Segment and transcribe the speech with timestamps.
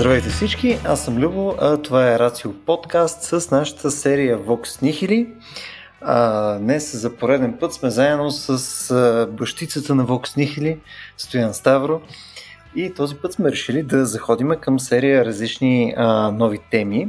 [0.00, 5.28] Здравейте всички, аз съм Любо, а това е Рацио подкаст с нашата серия Vox Nihili.
[6.00, 10.78] А, днес за пореден път сме заедно с а, бащицата на Vox Nihili,
[11.16, 12.00] Стоян Ставро.
[12.76, 17.08] И този път сме решили да заходим към серия различни а, нови теми.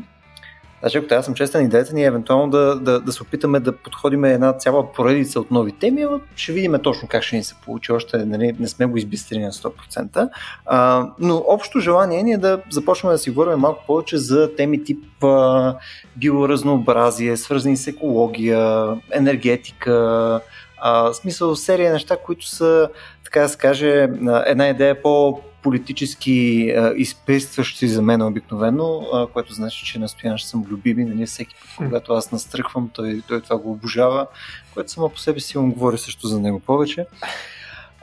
[0.82, 3.72] Значи, ако аз съм честен, идеята ни е евентуално да, да, да се опитаме да
[3.72, 7.56] подходим една цяла поредица от нови теми, но ще видим точно как ще ни се
[7.66, 7.92] получи.
[7.92, 10.30] Още нали, не сме го избистрили на 100%.
[10.66, 14.84] А, но общо желание ни е да започнем да си говорим малко повече за теми
[14.84, 15.76] тип а,
[16.16, 20.42] биоразнообразие, свързани с екология, енергетика,
[20.78, 22.90] а, смисъл серия неща, които са,
[23.24, 24.10] така да се каже,
[24.46, 30.50] една идея по политически а, изпействащи за мен обикновено, а, което значи, че настоян ще
[30.50, 34.28] съм любими, нали, всеки когато аз настръхвам, той, той това го обожава,
[34.74, 37.06] което само по себе си му говори също за него повече.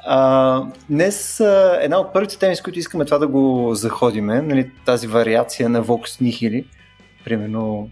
[0.06, 4.70] А, днес а, една от първите теми, с които искаме това да го заходиме, нали,
[4.84, 6.64] тази вариация на Vox Nihili,
[7.24, 7.90] примерно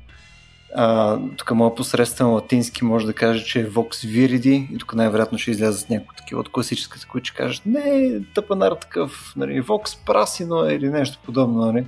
[0.79, 5.39] а, тук моят посредствен латински може да каже, че е Vox Viridi и тук най-вероятно
[5.39, 10.77] ще излязат някои такива от класическата, които ще кажат не, тъпанар такъв, нали, Vox Prasino
[10.77, 11.61] или нещо подобно.
[11.61, 11.87] Нали.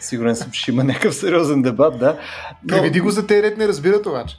[0.00, 2.18] Сигурен съм, че ще има някакъв сериозен дебат, да.
[2.64, 2.68] Но...
[2.68, 4.36] Преведи го за те ред не разбират обаче.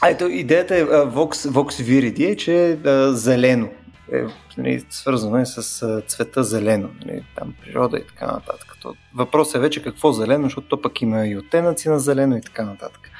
[0.00, 3.68] А, ето, идеята е Vox, Vox Viridi, е, че е а, зелено
[4.12, 4.24] е
[4.58, 8.76] нали, свързано е с цвета зелено, нали, там природа и така нататък.
[9.14, 12.64] въпросът е вече какво зелено, защото то пък има и оттенъци на зелено и така
[12.64, 13.10] нататък.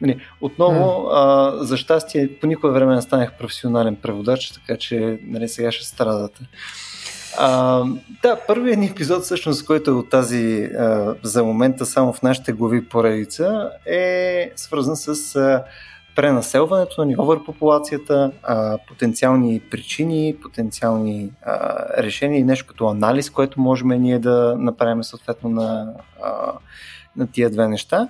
[0.00, 1.08] Нали, отново, mm.
[1.12, 5.86] а, за щастие, по никое време не станах професионален преводач, така че нали, сега ще
[5.86, 6.48] страдате.
[7.38, 7.84] А,
[8.22, 12.52] да, първият ни епизод, всъщност, който е от тази а, за момента само в нашите
[12.52, 15.64] глави поредица, е свързан с а,
[16.16, 21.30] пренаселването на популацията, а, потенциални причини, потенциални
[21.98, 25.94] решения и нещо като анализ, което можем ние да направим съответно на,
[27.16, 28.08] на тия две неща.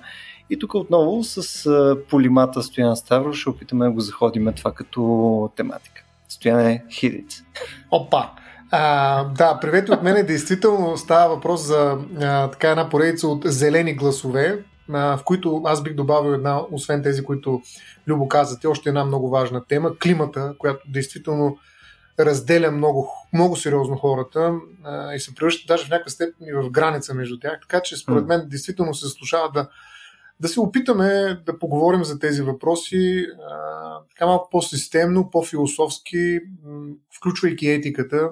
[0.49, 5.49] И тук отново с а, полимата Стоян Ставро ще опитаме да го заходим това като
[5.55, 6.03] тематика.
[6.29, 7.43] Стояне Хидиц.
[7.91, 8.29] Опа!
[8.71, 10.23] А, да, привет от мене.
[10.23, 14.59] Действително става въпрос за а, така една поредица от зелени гласове,
[14.99, 17.61] в които аз бих добавил една, освен тези, които
[18.07, 21.57] Любо казате, още една много важна тема климата, която действително
[22.19, 24.53] разделя много, много сериозно хората
[24.83, 27.59] а, и се превръща даже в някаква степен и в граница между тях.
[27.61, 29.69] Така че според мен действително се заслужава да,
[30.39, 36.39] да се опитаме да поговорим за тези въпроси а, така малко по-системно, по-философски,
[37.17, 38.29] включвайки етиката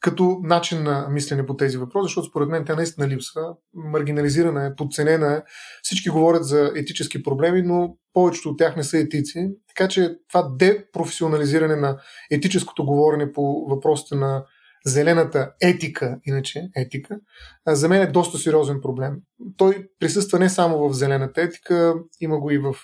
[0.00, 4.74] като начин на мислене по тези въпроси, защото според мен тя наистина липсва, маргинализирана е,
[4.74, 5.42] подценена е.
[5.82, 9.50] Всички говорят за етически проблеми, но повечето от тях не са етици.
[9.68, 11.98] Така че това депрофесионализиране на
[12.30, 14.44] етическото говорене по въпросите на
[14.86, 17.18] зелената етика, иначе етика,
[17.66, 19.16] за мен е доста сериозен проблем.
[19.56, 22.74] Той присъства не само в зелената етика, има го и в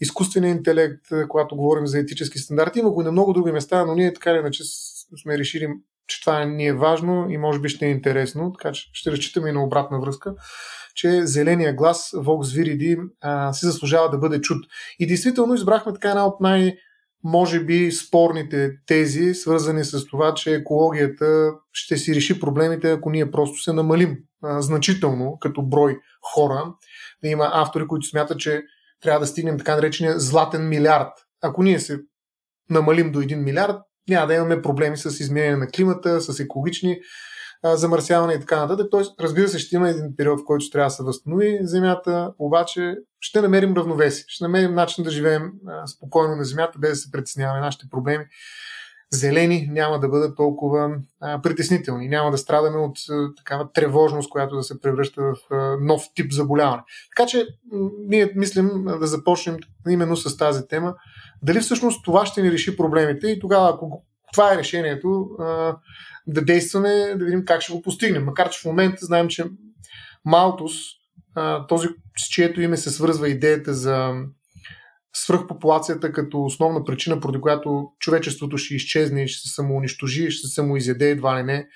[0.00, 3.94] изкуствения интелект, когато говорим за етически стандарти, има го и на много други места, но
[3.94, 4.62] ние така иначе
[5.22, 5.68] сме решили
[6.10, 9.48] че това ни е важно и може би ще е интересно, така че ще разчитаме
[9.48, 10.34] и на обратна връзка,
[10.94, 14.64] че зеления глас Vox Viridi а, се заслужава да бъде чут.
[14.98, 16.76] И действително избрахме така една от най-
[17.24, 23.30] може би спорните тези, свързани с това, че екологията ще си реши проблемите, ако ние
[23.30, 25.98] просто се намалим а, значително като брой
[26.34, 26.74] хора.
[27.22, 28.62] Да има автори, които смятат, че
[29.02, 31.12] трябва да стигнем така наречения златен милиард.
[31.42, 32.00] Ако ние се
[32.70, 33.76] намалим до 1 милиард,
[34.08, 37.00] няма да имаме проблеми с изменение на климата, с екологични
[37.62, 38.86] а, замърсяване и така нататък.
[38.90, 42.96] Тоест, разбира се, ще има един период, в който трябва да се възстанови Земята, обаче
[43.20, 45.52] ще намерим равновесие, ще намерим начин да живеем
[45.96, 48.24] спокойно на Земята, без да се притесняваме нашите проблеми.
[49.12, 54.56] Зелени няма да бъдат толкова а, притеснителни, няма да страдаме от а, такава тревожност, която
[54.56, 56.82] да се превръща в а, нов тип заболяване.
[57.16, 57.46] Така че
[58.08, 59.56] ние мислим да започнем
[59.88, 60.94] именно с тази тема
[61.42, 65.28] дали всъщност това ще ни реши проблемите и тогава, ако това е решението,
[66.26, 68.24] да действаме, да видим как ще го постигнем.
[68.24, 69.44] Макар, че в момента знаем, че
[70.24, 70.72] Малтус,
[71.68, 74.12] този с чието име се свързва идеята за
[75.12, 81.10] свръхпопулацията като основна причина, поради която човечеството ще изчезне, ще се самоунищожи, ще се самоизяде
[81.10, 81.68] едва ли не,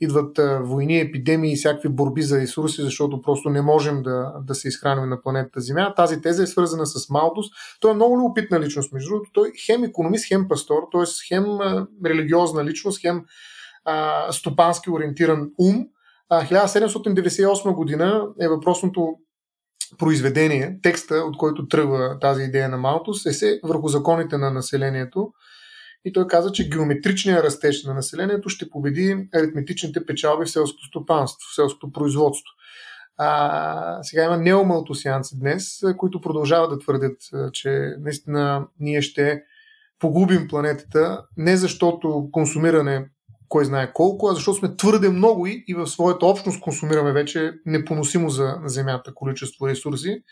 [0.00, 4.68] идват войни, епидемии и всякакви борби за ресурси, защото просто не можем да, да се
[4.68, 5.94] изхраним на планетата Земя.
[5.94, 7.46] Тази теза е свързана с Малтус.
[7.80, 9.30] Той е много любопитна личност, между другото.
[9.32, 11.04] Той е хем економист, хем пастор, т.е.
[11.28, 11.44] хем
[12.04, 13.24] религиозна личност, хем
[13.84, 15.86] а, стопански ориентиран ум.
[16.28, 19.14] А, 1798 година е въпросното
[19.98, 25.32] произведение, текста, от който тръгва тази идея на Малтус, е се върху законите на населението
[26.04, 31.48] И той каза, че геометричният растеж на населението ще победи аритметичните печалби в селското стопанство,
[31.52, 32.52] в селското производство.
[33.18, 37.16] А, сега има неомалтосианци днес, които продължават да твърдят,
[37.52, 39.42] че наистина ние ще
[39.98, 43.08] погубим планетата, не защото консумиране
[43.48, 47.52] кой знае колко, а защото сме твърде много и, и в своята общност консумираме вече
[47.66, 50.22] непоносимо за Земята количество ресурси.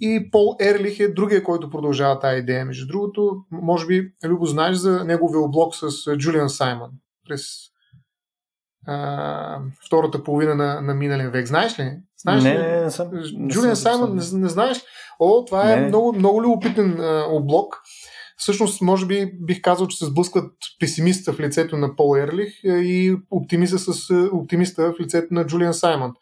[0.00, 2.64] И Пол Ерлих е другия, който продължава тази идея.
[2.64, 6.90] Между другото, може би, Любо, знаеш за неговия облог с Джулиан Саймън
[7.28, 7.42] през
[8.86, 11.46] а, втората половина на, на миналия век.
[11.46, 11.98] Знаеш ли?
[12.22, 12.58] Знаеш не, ли?
[12.58, 13.10] не, не съм.
[13.48, 14.78] Джулиан Саймън, не, не знаеш?
[15.20, 17.82] О, това е много, много любопитен а, облог.
[18.38, 23.16] Всъщност, може би бих казал, че се сблъскват песимиста в лицето на Пол Ерлих и
[23.30, 26.12] оптимиста, с, оптимиста в лицето на Джулиан Саймън.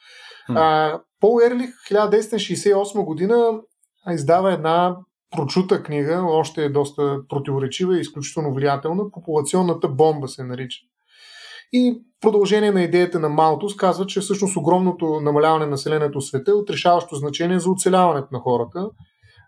[0.51, 0.57] Hmm.
[0.57, 3.61] А, Пол Ерлих 1968 година
[4.13, 4.97] издава една
[5.37, 9.11] прочута книга, още е доста противоречива и изключително влиятелна.
[9.11, 10.79] Популационната бомба се нарича.
[11.73, 16.51] И продължение на идеята на Малтус казва, че всъщност огромното намаляване на населението в света
[16.51, 18.91] е отрешаващо значение за оцеляването на хората.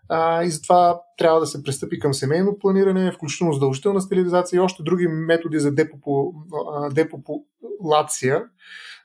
[0.09, 4.83] А, и затова трябва да се пристъпи към семейно планиране, включително задължителна стерилизация и още
[4.83, 6.31] други методи за депопу,
[6.91, 8.43] депопулация,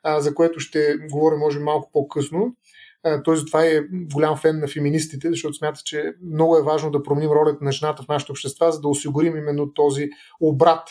[0.02, 2.56] а, за което ще говоря може малко по-късно.
[3.24, 7.30] Той затова е голям фен на феминистите, защото смята, че много е важно да променим
[7.30, 10.08] ролята на жената в нашите общества, за да осигурим именно този
[10.40, 10.88] обрат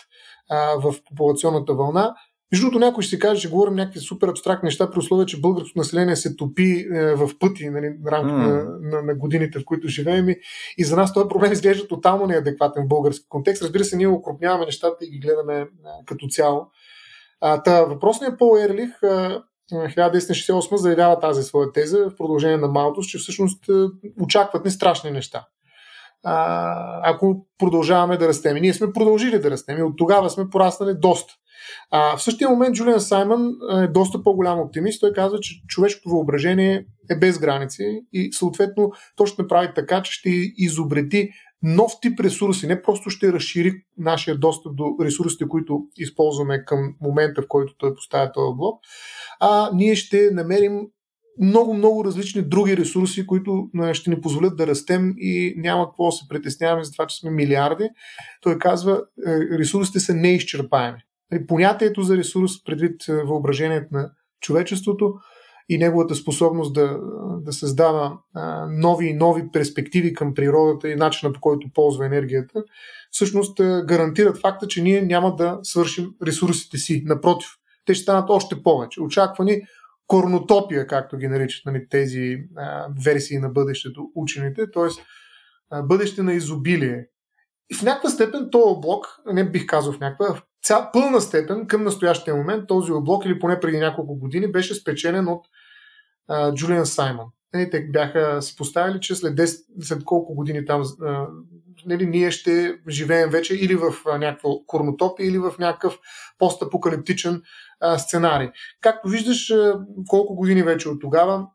[0.49, 2.15] а, в популационната вълна.
[2.53, 5.41] Между другото, някой ще си каже, че говорим някакви супер абстрактни неща, при условие, че
[5.41, 8.47] българското население се топи е, в пъти нали, рамките mm.
[8.47, 10.29] на, на, на, годините, в които живеем.
[10.29, 10.35] И,
[10.77, 13.63] и за нас този проблем изглежда тотално неадекватен в български контекст.
[13.63, 15.67] Разбира се, ние окрупняваме нещата и ги гледаме а,
[16.05, 16.67] като цяло.
[17.41, 23.07] А, та, въпросният Пол Ерлих а, 1968 заявява тази своя теза в продължение на Малтус,
[23.07, 23.65] че всъщност
[24.21, 25.45] очакват ни страшни неща.
[26.23, 28.57] А, ако продължаваме да растем.
[28.57, 31.33] И ние сме продължили да растем и от тогава сме пораснали доста.
[31.91, 33.51] А, в същия момент Джулиан Саймън
[33.83, 35.01] е доста по-голям оптимист.
[35.01, 37.83] Той казва, че човешкото въображение е без граници
[38.13, 41.29] и съответно то ще направи така, че ще изобрети
[41.63, 42.67] нов тип ресурси.
[42.67, 47.95] Не просто ще разшири нашия достъп до ресурсите, които използваме към момента, в който той
[47.95, 48.79] поставя този блок,
[49.39, 50.79] а ние ще намерим
[51.41, 56.11] много, много различни други ресурси, които ще ни позволят да растем и няма какво да
[56.11, 57.89] се притесняваме за това, че сме милиарди.
[58.41, 60.97] Той казва, е, ресурсите са неизчерпаеми.
[61.31, 64.11] Нали, понятието за ресурс, предвид е, въображението на
[64.41, 65.13] човечеството
[65.69, 66.99] и неговата способност да,
[67.41, 68.17] да създава
[68.69, 72.63] нови и нови перспективи към природата и начина по който ползва енергията,
[73.11, 77.03] всъщност е, гарантират факта, че ние няма да свършим ресурсите си.
[77.05, 77.49] Напротив,
[77.85, 79.01] те ще станат още повече.
[79.01, 79.61] Очаквани
[80.07, 84.87] корнотопия, както ги наричат нали, тези а, версии на бъдещето учените, т.е.
[85.83, 87.05] бъдеще на изобилие.
[87.71, 91.67] И в някаква степен този облок, не бих казал в някаква, в ця, пълна степен
[91.67, 95.45] към настоящия момент този облок, или поне преди няколко години, беше спечелен от
[96.55, 97.25] Джулиан Саймон.
[97.53, 101.27] Нали, те бяха си поставили, че след, 10, след колко години там а,
[101.85, 105.99] нали, ние ще живеем вече или в някаква корнотопия, или в някакъв
[106.39, 107.41] постапокалиптичен
[107.79, 108.49] а, сценарий.
[108.81, 111.47] Както виждаш, а, колко години вече от тогава,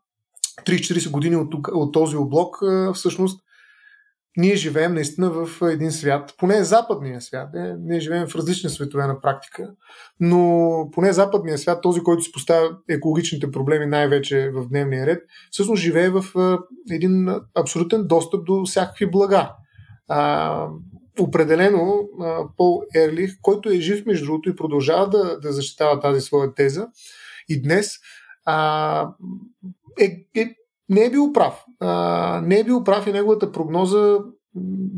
[0.65, 3.43] 30-40 години от, от този облок, а, всъщност
[4.37, 9.07] ние живеем наистина в един свят, поне западния свят, не, ние живеем в различни светове
[9.07, 9.71] на практика,
[10.19, 15.81] но поне западния свят, този, който си поставя екологичните проблеми най-вече в дневния ред, всъщност
[15.81, 16.23] живее в
[16.91, 19.55] един абсолютен достъп до всякакви блага.
[20.07, 20.67] А,
[21.19, 26.21] определено а, Пол Ерлих, който е жив между другото и продължава да, да защитава тази
[26.21, 26.87] своя теза
[27.49, 27.91] и днес
[28.45, 29.09] а,
[29.99, 30.55] е, е
[30.89, 31.65] не е бил прав.
[31.79, 34.19] А, не е бил прав и неговата прогноза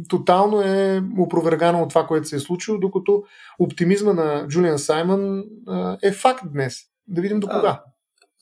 [0.09, 3.23] тотално е опровергана от това, което се е случило, докато
[3.59, 6.77] оптимизма на Джулиан Саймън а, е факт днес.
[7.07, 7.83] Да видим до кога.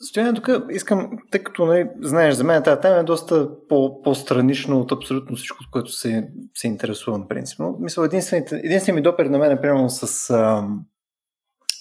[0.01, 4.79] Стояне тук искам, тъй като нали, знаеш, за мен тази тема е доста по, по-странично
[4.79, 7.77] от абсолютно всичко, от което се, се интересувам принципно.
[7.79, 10.67] Мисля, единственият ми допер на мен е примерно с а,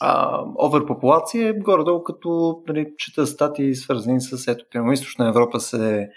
[0.00, 6.08] а, оверпопулация е горе-долу като нали, чета статии свързани с ето, примерно източна Европа се,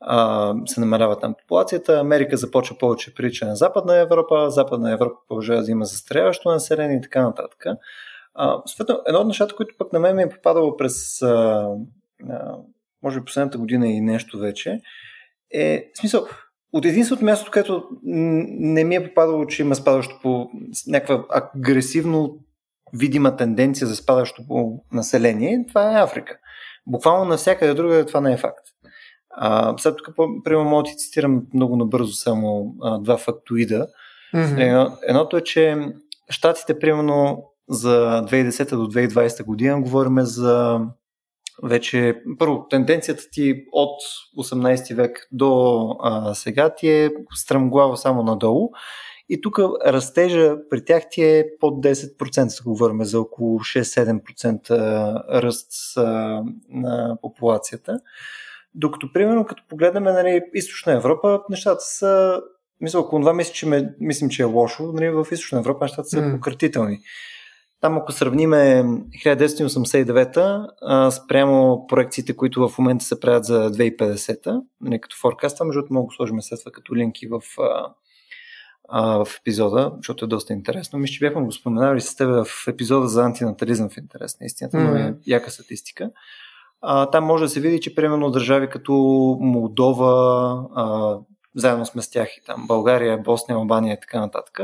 [0.00, 5.62] а, се намалява там популацията, Америка започва повече прилича на Западна Европа, Западна Европа продължава
[5.62, 7.64] да има застаряващо население и така нататък.
[8.34, 11.68] А, съответно, едно от нещата, които пък на мен ми е попадало през а,
[12.30, 12.56] а,
[13.02, 14.80] може би последната година и нещо вече,
[15.50, 16.26] е в смисъл,
[16.72, 20.50] от единственото място, където не ми е попадало, че има спадащо по
[20.86, 22.38] някаква агресивно
[22.92, 24.42] видима тенденция за спадащо
[24.92, 26.38] население, това е Африка.
[26.86, 28.66] Буквално навсякъде друга това не е факт.
[29.30, 33.86] А, сега тук, примерно, мога да ти цитирам много набързо само а, два фактоида.
[34.34, 34.96] Mm-hmm.
[35.08, 35.76] Едното е, че
[36.30, 40.80] щатите, примерно, за 2010 до 2020 година говорим за
[41.62, 44.00] вече, първо, тенденцията ти от
[44.38, 48.70] 18 век до а, сега ти е стръмглава само надолу.
[49.28, 54.70] И тук растежа при тях ти е под 10%, говорим за около 6-7%
[55.42, 55.72] ръст
[56.68, 58.00] на популацията.
[58.74, 62.40] Докато, примерно, като погледнем нали, източна Европа, нещата са
[62.80, 64.92] мисля, около това мисля, че ме, мислим, че е лошо.
[64.92, 66.34] Нали, в Източна Европа нещата са mm.
[66.34, 66.98] пократителни.
[67.80, 68.84] Там, ако сравниме
[69.26, 75.94] 1989 спрямо проекциите, които в момента се правят за 2050, нали, като форкаст, между другото
[75.94, 77.94] мога сложим след това като линки в, а,
[78.92, 80.98] в епизода, защото е доста интересно.
[80.98, 84.78] Мисля, че бяхме го споменали с теб в епизода за антинатализъм в интерес на истината,
[84.78, 86.10] но е яка статистика.
[86.80, 88.92] А, там може да се види, че примерно държави като
[89.40, 91.16] Молдова, а,
[91.54, 94.60] заедно сме с тях и там България, Босния, Албания и така нататък,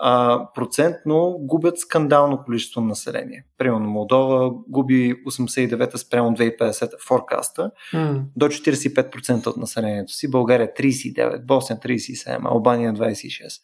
[0.00, 3.44] а, процентно губят скандално количество население.
[3.58, 8.22] Примерно Молдова губи 89-та спрямо 2050 форкаста mm.
[8.36, 13.60] до 45% от населението си, България 39, Босния 37, Албания 26.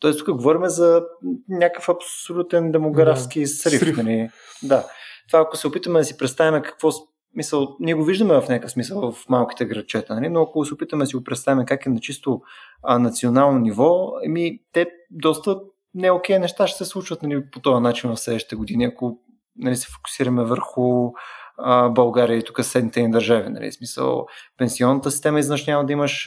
[0.00, 1.02] Тоест тук говорим за
[1.48, 3.46] някакъв абсолютен демографски да.
[3.46, 3.80] срив.
[3.80, 3.96] срив.
[3.96, 4.30] Нали?
[4.62, 4.86] Да.
[5.28, 6.90] Това ако се опитаме да си представим какво
[7.34, 10.28] мисъл, ние го виждаме в някакъв смисъл в малките градчета, нали?
[10.28, 12.40] но ако се опитаме да си го представим как е на чисто
[12.82, 15.60] а, национално ниво, еми, те доста
[15.94, 19.18] не окей неща ще се случват нали, по този начин в следващите години, ако
[19.56, 21.12] нали, се фокусираме върху
[21.58, 23.48] а, България и тук седните ни държави.
[23.48, 24.26] Нали, смисъл,
[24.56, 26.26] пенсионната система изнъж да имаш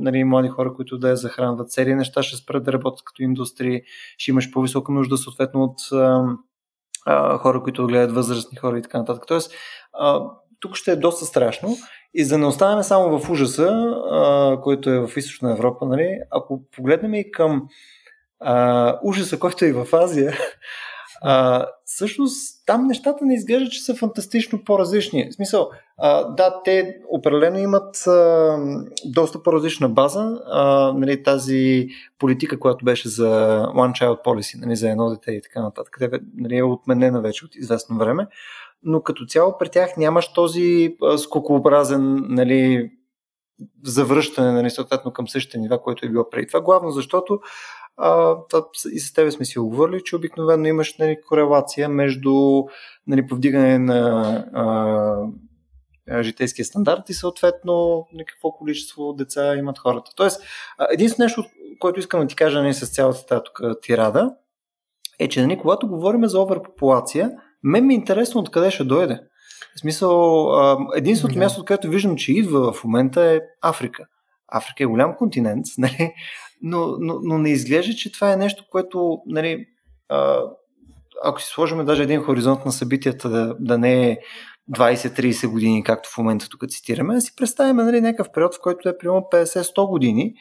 [0.00, 1.70] нали, млади хора, които да я захранват.
[1.70, 3.82] Цели неща ще спрат да работят като индустрии,
[4.18, 6.24] ще имаш по-висока нужда съответно от а,
[7.06, 9.24] а, хора, които гледат възрастни хора и така нататък.
[9.28, 9.52] Тоест,
[9.92, 10.22] а,
[10.60, 11.76] тук ще е доста страшно.
[12.14, 13.66] И за да не оставаме само в ужаса,
[14.10, 17.68] а, който е в Източна Европа, нали, ако погледнем и към
[18.40, 20.32] а, ужаса, който е и в Азия,
[21.22, 25.28] а, всъщност там нещата не изглеждат, че са фантастично по-различни.
[25.30, 28.56] В смисъл, а, да, те определено имат а,
[29.04, 30.40] доста по-различна база.
[30.46, 33.28] А, нали, тази политика, която беше за
[33.76, 35.98] One Child Policy, нали, за едно дете и така нататък,
[36.36, 38.26] нали, е отменена вече от известно време
[38.82, 42.90] но като цяло при тях нямаш този скокообразен нали,
[43.84, 46.60] завръщане нали, съответно към същите нива, което е било преди това.
[46.60, 47.40] Главно защото
[47.98, 48.36] а,
[48.92, 52.62] и с тебе сме си оговорили, че обикновено имаш нали, корелация между
[53.06, 60.10] нали, повдигане на а, житейския стандарт и съответно нали, какво количество деца имат хората.
[60.16, 60.42] Тоест,
[60.92, 61.44] единствено нещо,
[61.78, 64.34] което искам да ти кажа нали, с цялата тази тирада,
[65.18, 67.30] е, че нали, когато говорим за оверпопулация,
[67.62, 69.20] мен ми е интересно откъде ще дойде.
[69.76, 70.48] В смисъл,
[70.94, 71.40] единственото да.
[71.40, 74.06] място, откъдето виждам, че идва в момента е Африка.
[74.48, 76.12] Африка е голям континент, нали?
[76.62, 79.66] но, но, но не изглежда, че това е нещо, което, нали,
[81.24, 84.18] ако си сложим даже един хоризонт на събитията да, да не е
[84.70, 88.88] 20-30 години, както в момента тук цитираме, да си представим нали, някакъв период, в който
[88.88, 90.34] е примерно 50-100 години,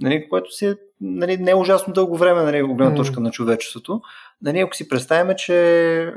[0.00, 3.22] нали, което си е нали, не е ужасно дълго време, нали, от гледна точка mm.
[3.22, 4.00] на човечеството.
[4.42, 5.54] Нали, ако си представяме, че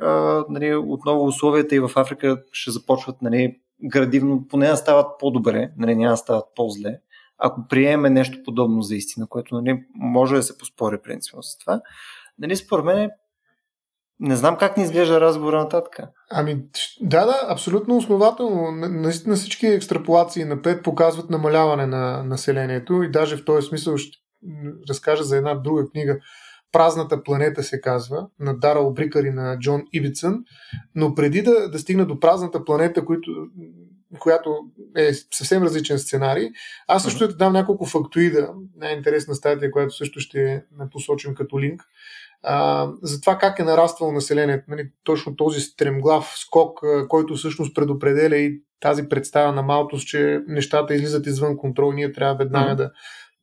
[0.02, 5.72] а, нали, отново условията и в Африка ще започват нали, градивно, поне да стават по-добре,
[5.78, 6.98] нали, няма да стават по-зле,
[7.42, 11.82] ако приеме нещо подобно за истина, което нали, може да се поспори принципно с това,
[12.40, 13.10] нали, според мен
[14.22, 16.00] не знам как ни изглежда разговора нататък.
[16.32, 16.64] Ами,
[17.02, 18.72] да, да, абсолютно основателно.
[18.72, 24.18] Наистина всички екстраполации напред показват намаляване на населението и даже в този смисъл ще
[24.90, 26.20] разкажа за една друга книга.
[26.72, 30.44] Празната планета се казва, на Дарал Брикър и на Джон Ибицън.
[30.96, 33.32] Но преди да, да стигна до празната планета, които,
[34.20, 34.58] която
[34.96, 36.50] е съвсем различен сценарий,
[36.88, 38.50] аз също ще дам няколко фактоида.
[38.78, 41.84] Най-интересна статия, която също ще посочим като линк
[42.44, 44.66] а, за това как е нараствало населението.
[44.68, 50.96] Нали, точно този стремглав скок, който всъщност предопределя и тази представа на Малтус, че нещата
[50.96, 52.92] излизат извън контрол, ние трябва веднага да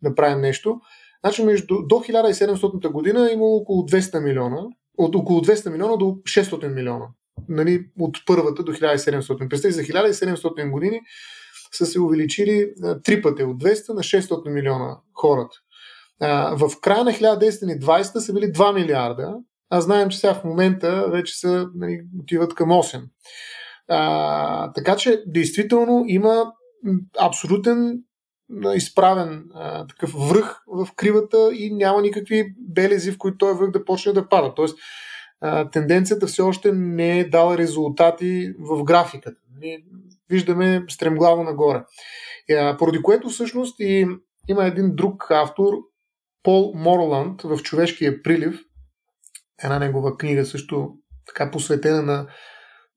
[0.03, 0.81] направим нещо.
[1.25, 4.63] Значи между, до 1700 година е имало около 200 милиона,
[4.99, 7.07] от около 200 милиона до 600 милиона.
[7.49, 9.49] Нали, от първата до 1700.
[9.49, 11.01] Представи за 1700 години
[11.73, 12.73] са се увеличили
[13.05, 15.57] три пъти от 200 на 600 милиона хората
[16.21, 19.35] в края на 1920 са били 2 милиарда,
[19.71, 23.03] а знаем, че сега в момента вече са, нали, отиват към 8.
[23.89, 26.53] А, така че, действително има
[27.21, 27.99] абсолютен
[28.75, 33.85] изправен а, такъв връх в кривата и няма никакви белези, в които този връх да
[33.85, 34.55] почне да пада.
[34.55, 34.79] Тоест,
[35.73, 39.41] тенденцията все още не е дала резултати в графиката.
[40.31, 41.85] Виждаме стремглаво нагоре.
[42.79, 44.07] Поради което всъщност и
[44.49, 45.73] има един друг автор,
[46.43, 48.61] Пол Морланд в Човешкия прилив,
[49.63, 50.91] една негова книга също
[51.27, 52.27] така посветена на,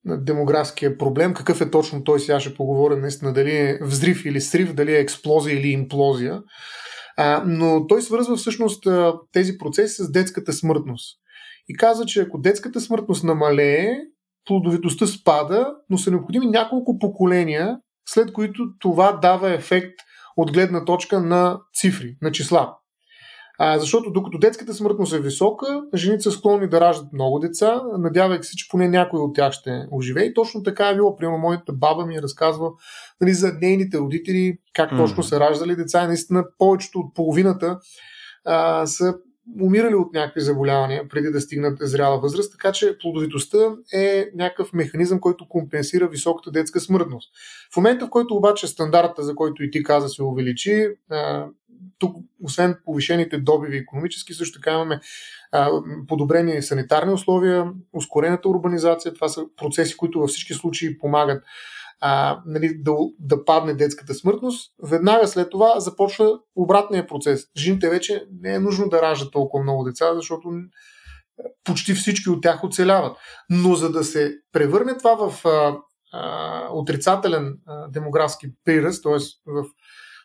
[0.05, 1.33] на демографския проблем.
[1.33, 4.99] Какъв е точно той, сега ще поговорим наистина дали е взрив или срив, дали е
[4.99, 6.41] експлозия или имплозия.
[7.17, 8.87] А, но той свързва всъщност
[9.31, 11.20] тези процеси с детската смъртност.
[11.71, 13.97] И каза, че ако детската смъртност намалее,
[14.45, 17.77] плодовитостта спада, но са необходими няколко поколения,
[18.09, 19.93] след които това дава ефект
[20.37, 22.75] от гледна точка на цифри, на числа.
[23.59, 28.47] А, защото докато детската смъртност е висока, жените са склонни да раждат много деца, надявайки
[28.47, 30.25] се, че поне някой от тях ще оживее.
[30.25, 31.15] И точно така е било.
[31.15, 32.69] Примерно, моята баба ми е разказва
[33.21, 36.03] нали, за нейните родители, как точно са раждали деца.
[36.03, 37.79] И наистина повечето от половината
[38.45, 39.15] а, са
[39.61, 43.57] умирали от някакви заболявания преди да стигнат зряла възраст, така че плодовитостта
[43.93, 47.31] е някакъв механизъм, който компенсира високата детска смъртност.
[47.73, 50.87] В момента, в който обаче стандарта, за който и ти каза, се увеличи,
[51.99, 54.99] тук, освен повишените добиви економически, също така имаме
[56.07, 59.13] подобрени санитарни условия, ускорената урбанизация.
[59.13, 61.43] Това са процеси, които във всички случаи помагат
[62.01, 67.45] а, нали, да, да падне детската смъртност, веднага след това започва обратния процес.
[67.57, 70.49] Жените вече не е нужно да раждат толкова много деца, защото
[71.63, 73.17] почти всички от тях оцеляват.
[73.49, 75.77] Но за да се превърне това в а,
[76.13, 79.17] а, отрицателен а, демографски приръст, т.е.
[79.45, 79.65] в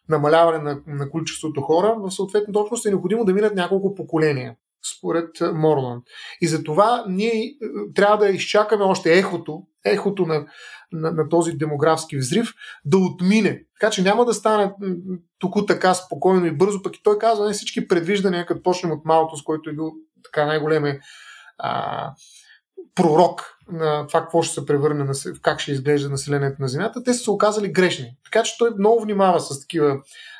[0.09, 4.57] намаляване на, на количеството хора, в съответно точност е необходимо да минат няколко поколения,
[4.97, 6.05] според Морланд.
[6.41, 7.55] И за това ние
[7.95, 10.47] трябва да изчакаме още ехото, ехото на,
[10.93, 12.53] на, на този демографски взрив
[12.85, 13.63] да отмине.
[13.81, 14.73] Така че няма да стане
[15.39, 19.05] тук така спокойно и бързо, пък и той казва, не всички предвиждания, като почнем от
[19.05, 19.93] малото, с който е бил
[20.25, 21.01] така най-големия
[21.59, 22.13] а,
[22.95, 25.13] пророк на това какво ще се превърне, на,
[25.43, 28.17] как ще изглежда населението на Земята, те са се оказали грешни.
[28.25, 29.97] Така че той много внимава с такива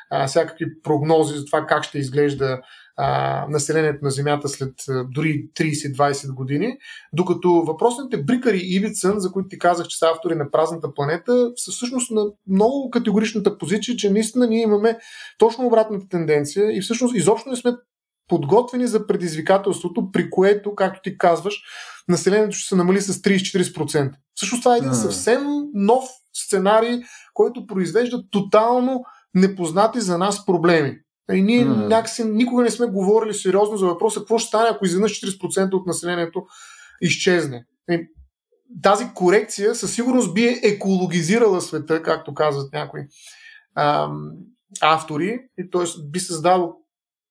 [0.09, 2.61] а, всякакви прогнози за това как ще изглежда
[2.97, 6.77] а, населението на Земята след а, дори 30-20 години,
[7.13, 11.51] докато въпросните Брикари и Ибицън, за които ти казах, че са автори на празната планета,
[11.55, 14.97] са всъщност на много категоричната позиция, че наистина ние имаме
[15.37, 17.71] точно обратната тенденция и всъщност изобщо не сме
[18.27, 21.61] подготвени за предизвикателството, при което, както ти казваш,
[22.07, 24.11] населението ще се намали с 30-40%.
[24.33, 25.41] Всъщност това е един съвсем
[25.73, 26.99] нов сценарий,
[27.33, 30.99] който произвежда тотално непознати за нас проблеми.
[31.33, 31.87] И ние mm.
[31.87, 35.87] някакси никога не сме говорили сериозно за въпроса какво ще стане, ако изведнъж 40% от
[35.87, 36.45] населението
[37.01, 37.65] изчезне.
[37.91, 38.07] И
[38.83, 43.01] тази корекция със сигурност би екологизирала света, както казват някои
[43.75, 44.31] ам,
[44.81, 45.83] автори, и т.е.
[46.03, 46.77] би създал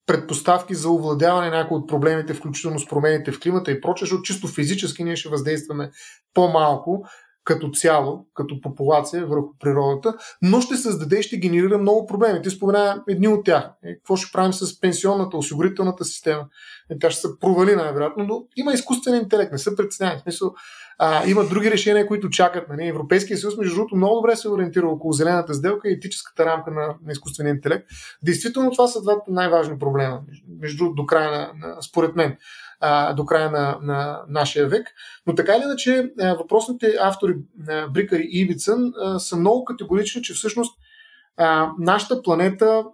[0.06, 4.22] предпоставки за овладяване на някои от проблемите, включително с промените в климата и прочее, защото
[4.22, 5.90] чисто физически ние ще въздействаме
[6.34, 7.04] по-малко
[7.46, 12.42] като цяло, като популация върху природата, но ще създаде и ще генерира много проблеми.
[12.42, 13.70] Ти спомена едни от тях.
[13.84, 16.48] Е, какво ще правим с пенсионната, осигурителната система?
[16.90, 20.18] Е, тя ще се провали най-вероятно, но има изкуствен интелект, не се притеснявай.
[20.18, 20.54] смисъл,
[20.98, 22.68] а, има други решения, които чакат.
[22.68, 22.86] Нали?
[22.86, 26.86] Европейския съюз, между другото, много добре се ориентира около зелената сделка и етическата рамка на,
[27.04, 27.86] на изкуствения интелект.
[28.22, 30.20] Действително, това са двата най-важни проблема,
[30.60, 32.36] между до края на, на според мен
[32.80, 34.86] а, до края на, на нашия век.
[35.26, 37.34] Но така или иначе, въпросните автори
[37.90, 40.78] Брикари и Ивицън са много категорични, че всъщност
[41.36, 42.84] а, нашата планета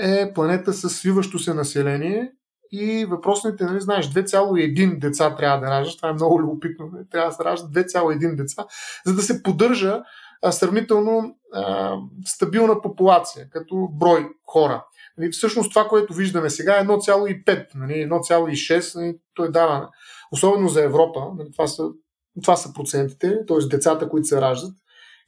[0.00, 2.32] е планета с свиващо се население
[2.72, 5.96] и въпросните, нали, знаеш, 2,1 деца трябва да раждаш.
[5.96, 6.90] Това е много любопитно.
[7.10, 8.64] Трябва да се раждат 2,1 деца,
[9.06, 10.02] за да се поддържа
[10.42, 14.84] а, сравнително а, стабилна популация, като брой хора.
[15.18, 19.88] Нали, всъщност това, което виждаме сега е 1,5, нали, 1,6, нали, той дава,
[20.32, 21.88] особено за Европа, нали, това, са,
[22.42, 23.66] това са процентите, т.е.
[23.66, 24.74] децата, които се раждат.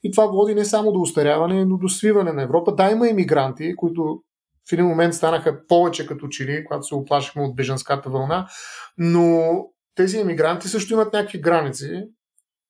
[0.02, 2.74] И това води не само до устаряване, но до свиване на Европа.
[2.74, 4.22] Да, има иммигранти, които
[4.68, 8.48] в един момент станаха повече като чили, когато се оплашихме от бежанската вълна,
[8.98, 9.40] но
[9.94, 12.04] тези иммигранти също имат някакви граници.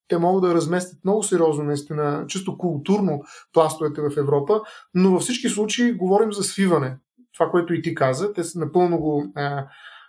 [0.09, 3.23] Те могат да разместят много сериозно, наистина, чисто културно
[3.53, 4.61] пластовете в Европа,
[4.95, 6.97] но във всички случаи говорим за свиване
[7.35, 9.67] това, което и ти каза, те напълно го а,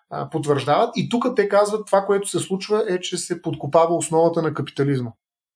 [0.10, 0.92] а, потвърждават.
[0.96, 5.12] И тук те казват, това, което се случва е, че се подкопава основата на капитализма.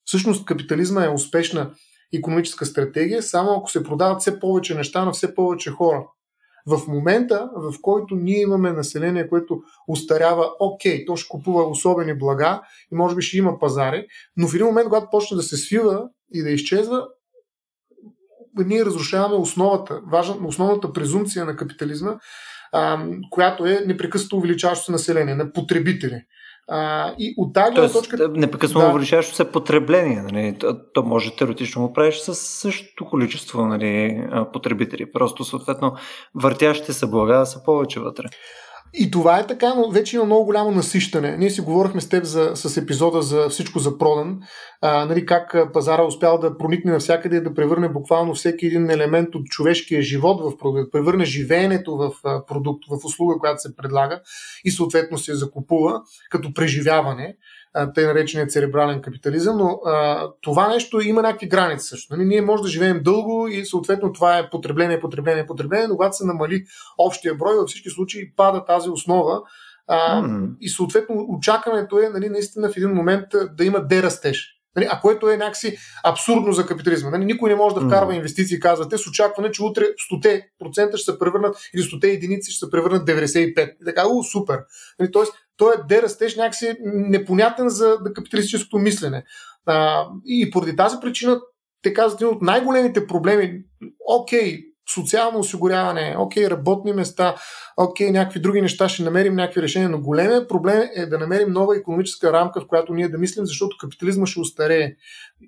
[0.05, 1.71] Всъщност капитализма е успешна
[2.13, 6.08] економическа стратегия, само ако се продават все повече неща на все повече хора.
[6.67, 12.62] В момента, в който ние имаме население, което устарява, окей, то ще купува особени блага
[12.91, 16.10] и може би ще има пазари, но в един момент, когато почне да се свива
[16.34, 17.08] и да изчезва,
[18.65, 22.15] ние разрушаваме основата, важна, основната презумпция на капитализма,
[22.72, 26.22] а, която е непрекъснато увеличаващо се население, на потребители.
[26.72, 28.30] А, и от тази гледна точка...
[28.30, 28.91] Непрекъснато да.
[28.91, 30.22] увеличаващо се потребление.
[30.22, 30.58] Нали?
[30.60, 35.12] То, то може теоретично го правиш с същото количество нали, потребители.
[35.12, 35.95] Просто съответно
[36.36, 38.26] въртящите се блага са повече вътре.
[38.93, 41.38] И това е така, но вече има много голямо насищане.
[41.38, 44.39] Ние си говорихме с теб за, с епизода за всичко за продан,
[44.82, 49.36] а, нали, как пазара успял да проникне навсякъде и да превърне буквално всеки един елемент
[49.36, 52.12] от човешкия живот в продукт, превърне живеенето в
[52.47, 54.21] продукт, в услуга, която се предлага
[54.65, 57.36] и съответно се закупува като преживяване
[57.95, 62.15] тъй наречения церебрален капитализъм, но а, това нещо има някакви граници също.
[62.15, 62.25] Нали?
[62.25, 66.25] Ние може да живеем дълго и съответно това е потребление, потребление, потребление, но когато се
[66.25, 66.63] намали
[66.97, 69.41] общия брой, във всички случаи пада тази основа
[69.88, 70.55] а, mm.
[70.62, 74.59] и съответно очакването е нали, наистина в един момент да има дерастеж.
[74.75, 77.10] Нали, а което е някакси абсурдно за капитализма.
[77.10, 81.19] Нали, никой не може да вкарва инвестиции, казвате, с очакване, че утре 100% ще се
[81.19, 83.75] превърнат или 100 единици ще се превърнат 95.
[83.82, 84.60] И така, у, супер.
[84.99, 89.23] Нали, тоест, той е дерастеж някакси непонятен за капиталистическото мислене.
[89.65, 91.41] А, и поради тази причина
[91.82, 93.62] те казват, един от най-големите проблеми,
[94.08, 97.36] окей, социално осигуряване, окей, работни места,
[97.78, 101.78] окей, някакви други неща, ще намерим някакви решения, но големият проблем е да намерим нова
[101.78, 104.95] економическа рамка, в която ние да мислим, защото капитализма ще устарее.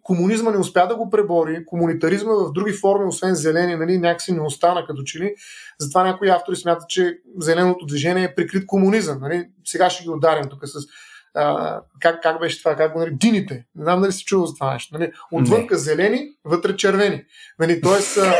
[0.03, 4.41] Комунизма не успя да го пребори, комунитаризма в други форми, освен зелени, нали, някакси не
[4.41, 5.35] остана като че ли.
[5.79, 9.19] Затова някои автори смятат, че зеленото движение е прикрит комунизъм.
[9.21, 9.47] Нали.
[9.65, 10.87] Сега ще ги ударим тук с
[11.33, 13.65] а, как, как беше това, как го нали, дините.
[13.75, 14.97] Не знам дали си чувал за това нещо.
[14.97, 15.11] Нали?
[15.31, 15.79] Отвънка не.
[15.79, 17.23] зелени, вътре червени.
[17.59, 17.81] Нали?
[17.81, 18.35] Тоест, а,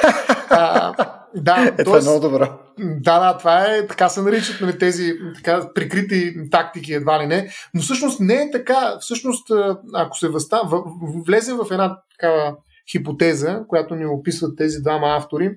[0.50, 0.94] а,
[1.36, 2.60] да, е, това е много добро.
[2.80, 7.50] Да, да, това е, така се наричат нали, тези така, прикрити тактики, едва ли не.
[7.74, 8.98] Но всъщност не е така.
[9.00, 9.52] Всъщност,
[9.94, 10.84] ако се възста, в,
[11.26, 12.56] влезе в една такава
[12.92, 15.56] хипотеза, която ни описват тези двама автори,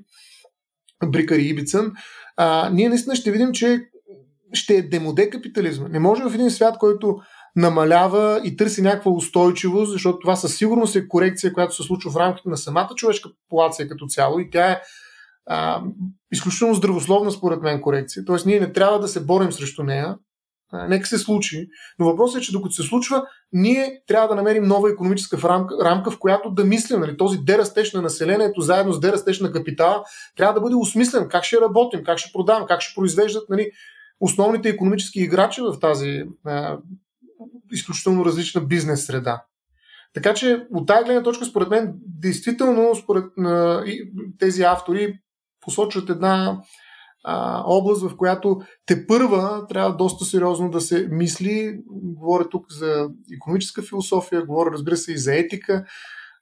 [1.06, 1.92] Брикър и Ибицън,
[2.36, 3.80] а, ние наистина ще видим, че
[4.54, 5.88] ще е демоде капитализма.
[5.88, 7.16] Не може в един свят, който
[7.56, 12.16] намалява и търси някаква устойчивост, защото това със сигурност е корекция, която се случва в
[12.16, 14.80] рамките на самата човешка популация като цяло и тя е
[15.46, 15.82] а,
[16.32, 18.24] изключително здравословна според мен корекция.
[18.24, 20.16] Тоест ние не трябва да се борим срещу нея,
[20.88, 24.90] нека се случи, но въпросът е, че докато се случва, ние трябва да намерим нова
[24.90, 29.40] економическа рамка, рамка в която да мислим, нали, този дерастеж на населението заедно с дерастеж
[29.40, 30.04] на капитала
[30.36, 33.70] трябва да бъде осмислен, как ще работим, как ще продавам, как ще произвеждат нали,
[34.20, 36.78] основните економически играчи в тази а,
[37.72, 39.44] изключително различна бизнес среда.
[40.14, 43.84] Така че от тази гледна точка, според мен, действително, според а,
[44.38, 45.18] тези автори
[45.60, 46.60] посочват една
[47.24, 51.80] а, област, в която те първа трябва доста сериозно да се мисли.
[51.90, 55.84] Говоря тук за економическа философия, говоря, разбира се, и за етика.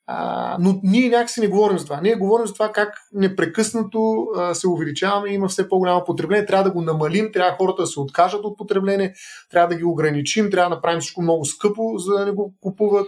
[0.07, 2.01] А, но ние някакси не говорим за това.
[2.01, 6.47] Ние говорим за това как непрекъснато а, се увеличаваме и има все по-голямо потребление.
[6.47, 9.15] Трябва да го намалим, трябва хората да се откажат от потребление,
[9.51, 13.07] трябва да ги ограничим, трябва да направим всичко много скъпо, за да не го купуват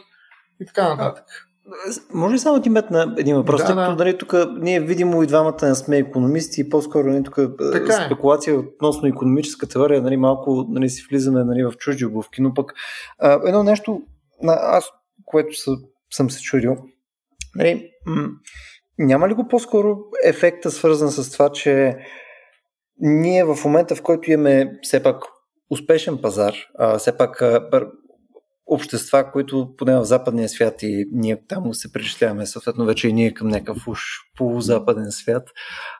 [0.61, 1.24] и така нататък.
[2.14, 3.64] Може ли само ти на един въпрос?
[3.64, 3.94] Да, да.
[3.94, 7.35] Нали, тук ние видимо и двамата не сме економисти и по-скоро нали, тук
[7.72, 8.07] така е.
[8.07, 12.72] спекулация относно економическа теория, нали, малко нали, си влизаме нали, в чужди обувки, но пък
[13.18, 14.02] а, едно нещо,
[14.46, 14.90] аз,
[15.24, 15.70] което са
[16.14, 16.77] съм се чудил.
[17.57, 17.90] Нали,
[18.98, 21.96] няма ли го по-скоро ефекта свързан с това, че
[22.98, 25.24] ние в момента, в който имаме все пак
[25.70, 27.68] успешен пазар, а, все пак а,
[28.66, 33.35] общества, които поне в западния свят и ние там се причисляваме, съответно вече и ние
[33.35, 34.00] към някакъв уж
[34.37, 35.50] полузападен свят,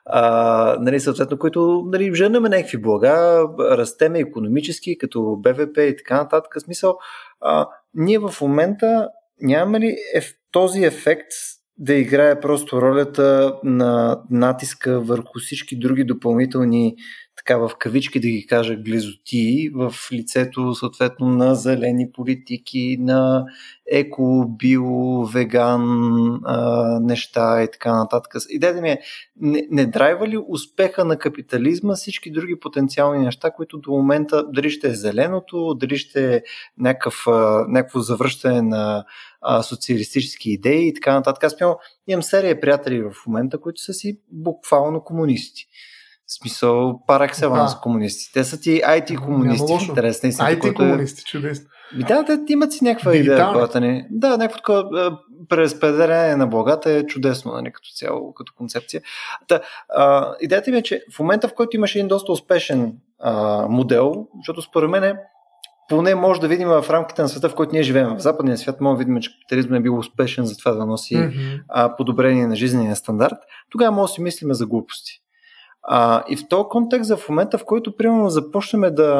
[0.05, 6.61] а, нали, съответно, които нали, женаме някакви блага, растеме економически, като БВП и така нататък.
[6.61, 6.97] Смисъл,
[7.41, 9.09] а, ние в момента
[9.41, 11.31] няма ли еф, този ефект
[11.77, 16.95] да играе просто ролята на натиска върху всички други допълнителни
[17.45, 23.45] така в кавички да ги кажа глизоти в лицето съответно на зелени политики, на
[23.91, 25.83] еко, био, веган
[26.43, 28.33] а, неща и така нататък.
[28.49, 28.99] Идеята ми е,
[29.39, 34.69] не, не драйва ли успеха на капитализма всички други потенциални неща, които до момента, дали
[34.69, 36.41] ще е зеленото, дали ще е
[36.77, 37.23] някакъв,
[37.67, 39.05] някакво завръщане на
[39.41, 41.43] а, социалистически идеи и така нататък.
[41.43, 41.55] Аз
[42.07, 45.67] имам серия приятели в момента, които са си буквално комунисти.
[46.27, 47.79] В смисъл, паракселанс да.
[47.79, 48.33] комунисти.
[48.33, 49.71] Те са ти IT комунисти.
[49.71, 50.43] Няма Интересни са.
[50.43, 51.31] IT комунисти, е...
[51.31, 51.65] чудесно.
[52.07, 53.41] Да, те имат си някаква Дигитални.
[53.41, 54.05] идея, която ни.
[54.11, 55.17] Да, някакво такова
[55.49, 59.01] преразпределение на благата е чудесно, нали, като цяло, като концепция.
[59.47, 59.59] Та,
[59.89, 64.27] а, идеята ми е, че в момента, в който имаш един доста успешен а, модел,
[64.39, 65.15] защото според мен е,
[65.89, 68.15] поне може да видим в рамките на света, в който ние живеем.
[68.15, 71.15] В западния свят може да видим, че капитализмът е бил успешен за това да носи
[71.15, 71.63] mm-hmm.
[71.67, 73.37] а, подобрение на жизнения стандарт.
[73.71, 75.21] Тогава може да си мислиме за глупости.
[75.87, 79.15] А, и в този контекст, в момента, в който примерно започнем да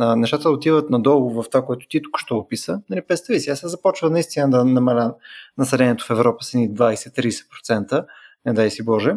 [0.00, 3.56] а, нещата да отиват надолу в това, което ти тук ще описа, нали, представи си,
[3.56, 5.14] се започва наистина да намаля
[5.58, 8.04] населението в Европа с 20-30%,
[8.46, 9.14] не дай си Боже.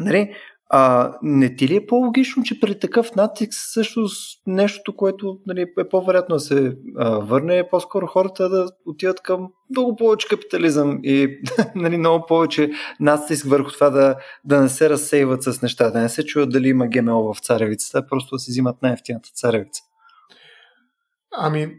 [0.00, 0.34] Нали,
[0.74, 4.06] а, не ти ли е по-логично, че при такъв натиск също
[4.46, 9.48] нещото, което нали, е по-вероятно да се а, върне, е по-скоро хората да отиват към
[9.70, 11.38] много повече капитализъм и
[11.74, 16.08] нали, много повече натиск върху това да, да не се разсейват с неща, да не
[16.08, 19.82] се чуят дали има ГМО в царевицата, просто да си взимат най-ефтината царевица.
[21.36, 21.76] Ами,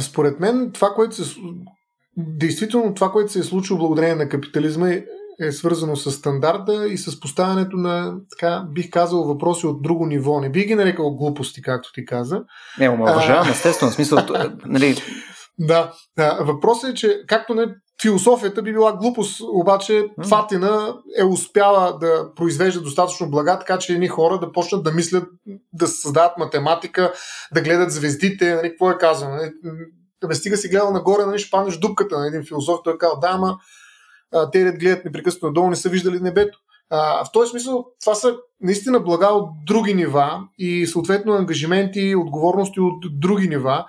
[0.00, 1.40] според мен това, което се
[2.16, 5.04] действително това, което се е случило благодарение на капитализма е
[5.40, 10.40] е свързано с стандарта и с поставянето на, така, бих казал, въпроси от друго ниво.
[10.40, 12.40] Не бих ги нарекал глупости, както ти каза.
[12.78, 14.18] Не, уважавам, естествено, смисъл,
[14.66, 14.96] нали...
[15.60, 17.66] Да, да, въпросът е, че както не
[18.02, 20.06] философията би била глупост, обаче.
[20.28, 25.24] Фатина е успяла да произвежда достатъчно блага, така че едни хора да почнат да мислят,
[25.72, 27.12] да създават математика,
[27.54, 29.36] да гледат звездите, нали, какво е казано.
[30.22, 33.18] Нали, стига си гледал нагоре, нали, ще паднеш дупката на един философ, той е казал,
[33.20, 33.56] да, ама
[34.34, 36.58] а, те гледат непрекъснато надолу, не са виждали небето.
[36.90, 42.80] А, в този смисъл, това са наистина блага от други нива и съответно ангажименти отговорности
[42.80, 43.86] от други нива.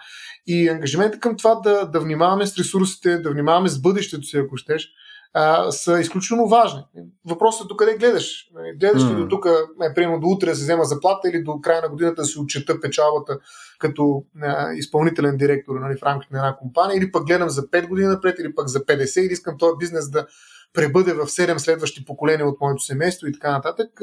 [0.47, 4.57] И ангажимента към това да, да внимаваме с ресурсите, да внимаваме с бъдещето си, ако
[4.57, 4.89] щеш,
[5.33, 6.81] а, са изключително важни.
[7.25, 8.49] Въпросът е до къде гледаш.
[8.79, 9.17] Гледаш ли mm.
[9.17, 9.45] до тук,
[9.81, 12.39] е, примерно до утре да се взема заплата или до края на годината да си
[12.39, 13.39] отчета печалбата
[13.79, 17.87] като а, изпълнителен директор нали, в рамките на една компания, или пък гледам за 5
[17.87, 20.25] години напред, или пък за 50, или искам този бизнес да
[20.73, 24.01] пребъде в 7 следващи поколения от моето семейство и така нататък.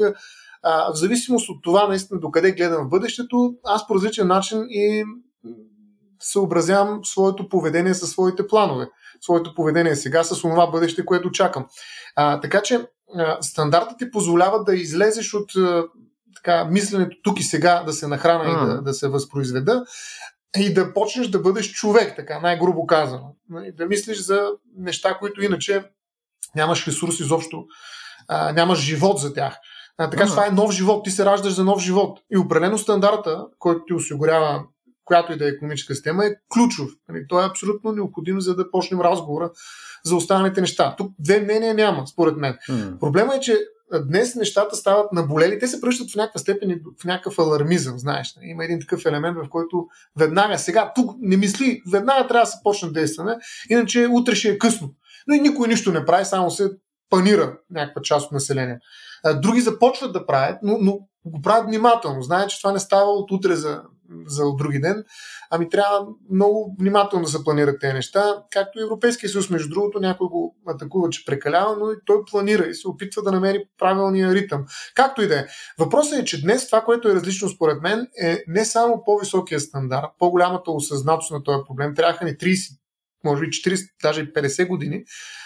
[0.63, 4.65] А, в зависимост от това, наистина, до къде гледам в бъдещето, аз по различен начин
[4.69, 5.03] и
[6.19, 8.87] съобразявам своето поведение със своите планове
[9.21, 11.65] своето поведение сега с това бъдеще, което чакам.
[12.15, 15.83] А, така че а, стандартът ти позволява да излезеш от а,
[16.35, 18.63] така, мисленето тук и сега да се нахрана mm.
[18.63, 19.85] и да, да се възпроизведа
[20.57, 23.35] и да почнеш да бъдеш човек, така най-грубо казано.
[23.73, 25.83] Да мислиш за неща, които иначе
[26.55, 27.65] нямаш ресурс изобщо,
[28.27, 29.57] а, нямаш живот за тях.
[29.97, 32.19] А, така че това е нов живот, ти се раждаш за нов живот.
[32.31, 34.63] И определено стандарта, който ти осигурява
[35.07, 36.89] която и да е економическа система, е ключов.
[37.09, 39.51] Нали, той е абсолютно необходим, за да почнем разговора
[40.05, 40.95] за останалите неща.
[40.97, 42.57] Тук две мнения няма, според мен.
[42.69, 42.99] Mm.
[42.99, 43.57] Проблема е, че
[44.05, 48.33] днес нещата стават наболели, те се пръщат в някаква степен в някакъв алармизъм, знаеш.
[48.35, 48.47] Нали.
[48.49, 49.87] Има един такъв елемент, в който
[50.19, 53.35] веднага, сега, тук не мисли, веднага трябва да се почне действане,
[53.69, 54.93] иначе утре ще е късно.
[55.27, 56.71] Но и никой нищо не прави, само се
[57.09, 58.85] панира някаква част от населението.
[59.35, 62.21] Други започват да правят, но, но го правят внимателно.
[62.21, 63.81] Знаят, че това не става от утре за,
[64.25, 65.03] за други ден.
[65.49, 68.43] Ами трябва много внимателно да се планират тези неща.
[68.51, 72.65] Както и Европейския съюз, между другото, някой го атакува, че прекалява, но и той планира
[72.65, 74.65] и се опитва да намери правилния ритъм.
[74.95, 75.45] Както и да е.
[75.79, 80.07] Въпросът е, че днес това, което е различно според мен, е не само по-високия стандарт,
[80.19, 81.95] по-голямата осъзнатост на този проблем.
[81.95, 82.77] Трябваха ни 30
[83.23, 85.03] може би 40, даже и 50 години,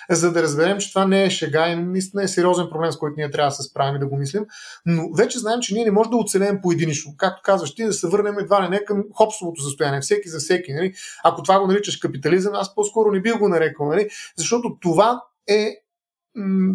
[0.09, 3.13] за да разберем, че това не е шега и наистина е сериозен проблем, с който
[3.17, 4.45] ние трябва да се справим и да го мислим.
[4.85, 7.13] Но вече знаем, че ние не можем да оцелем поединично.
[7.17, 10.73] Както казваш, ти да се върнем едва не към хопсовото състояние, всеки за всеки.
[10.73, 10.93] Нали?
[11.23, 14.09] Ако това го наричаш капитализъм, аз по-скоро не бих го нарекал, нали?
[14.37, 15.75] защото това е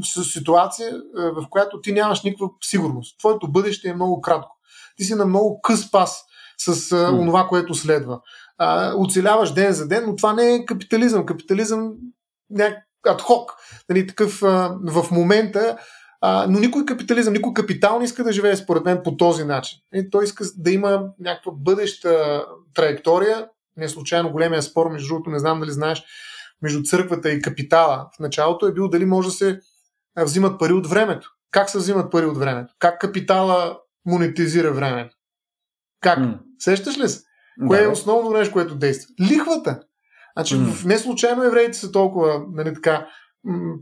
[0.05, 3.19] с ситуация, в която ти нямаш никаква сигурност.
[3.19, 4.57] Твоето бъдеще е много кратко.
[4.97, 6.25] Ти си на много къс пас
[6.59, 7.19] с mm.
[7.19, 8.21] онова, което следва
[8.59, 11.27] а, оцеляваш ден за ден, но това не е капитализъм.
[11.27, 11.93] Капитализъм
[12.51, 13.53] някак адхок,
[13.89, 15.79] нали, такъв а, в момента,
[16.21, 19.79] а, но никой капитализъм, никой капитал не иска да живее според мен по този начин.
[19.95, 23.49] И той иска да има някаква бъдеща траектория.
[23.77, 26.05] Не случайно големия спор, между другото, не знам дали знаеш,
[26.63, 29.61] между църквата и капитала в началото е бил дали може да се
[30.19, 31.31] взимат пари от времето.
[31.51, 32.75] Как се взимат пари от времето?
[32.79, 35.17] Как капитала монетизира времето?
[36.01, 36.19] Как?
[36.19, 36.39] Mm.
[36.59, 37.23] Сещаш ли се?
[37.67, 37.85] Кое да.
[37.85, 39.15] е основно нещо, което действа?
[39.31, 39.81] Лихвата.
[40.37, 40.87] Значи, mm.
[40.87, 43.07] не случайно евреите са толкова нали, така,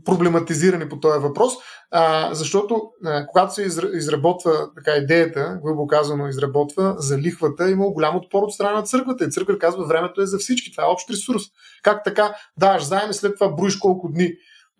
[0.05, 1.53] проблематизирани по този въпрос,
[1.91, 8.15] а, защото а, когато се изработва така идеята, грубо казано изработва за лихвата, има голям
[8.15, 11.09] отпор от страна на църквата и църквата казва времето е за всички, това е общ
[11.09, 11.43] ресурс.
[11.83, 14.31] Как така даваш заем и след това броиш колко дни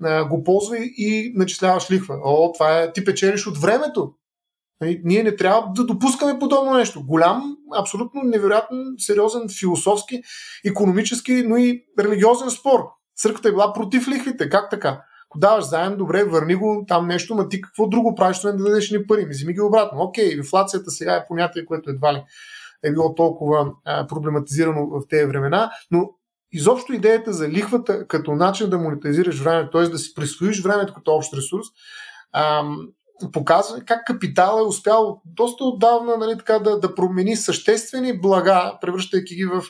[0.04, 2.16] а, го ползвай и начисляваш лихва.
[2.24, 4.14] О, това е, ти печелиш от времето.
[4.82, 7.06] Нали, ние не трябва да допускаме подобно нещо.
[7.06, 10.22] Голям, абсолютно невероятен, сериозен философски,
[10.66, 12.80] економически, но и религиозен спор.
[13.18, 14.50] Църквата е била против лихвите.
[14.50, 15.02] Как така?
[15.30, 18.92] Ако даваш заем, добре, върни го там нещо, ма ти какво друго правиш, да дадеш
[18.92, 19.26] ни пари?
[19.26, 20.02] Ми вземи ги обратно.
[20.02, 22.24] Окей, инфлацията сега е понятие, което едва ли
[22.84, 26.10] е било толкова а, проблематизирано в тези времена, но
[26.52, 29.90] изобщо идеята за лихвата като начин да монетизираш времето, т.е.
[29.90, 31.66] да си присвоиш времето като общ ресурс,
[33.32, 39.36] показва как капитал е успял доста отдавна нали, така, да, да промени съществени блага, превръщайки
[39.36, 39.64] ги в,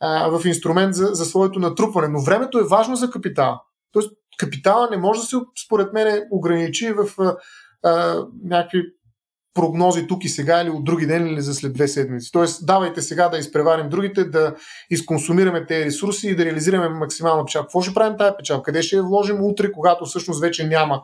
[0.00, 2.08] а, в инструмент за, за своето натрупване.
[2.08, 3.60] Но времето е важно за капитал.
[3.92, 7.36] Тоест, капитала не може да се, според мен, ограничи в а,
[7.82, 8.82] а, някакви
[9.54, 12.32] прогнози тук и сега или от други ден или за след две седмици.
[12.32, 14.54] Тоест, давайте сега да изпреварим другите, да
[14.90, 17.66] изконсумираме тези ресурси и да реализираме максимална печалба.
[17.66, 18.62] Какво ще правим тази печалба?
[18.62, 21.02] Къде ще я вложим утре, когато всъщност вече няма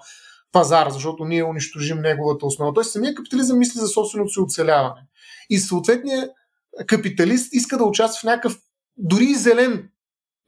[0.54, 2.72] пазар, защото ние унищожим неговата основа.
[2.74, 5.06] Тоест, самия капитализъм мисли за собственото си оцеляване.
[5.50, 6.30] И съответният
[6.86, 8.58] капиталист иска да участва в някакъв
[8.96, 9.88] дори и зелен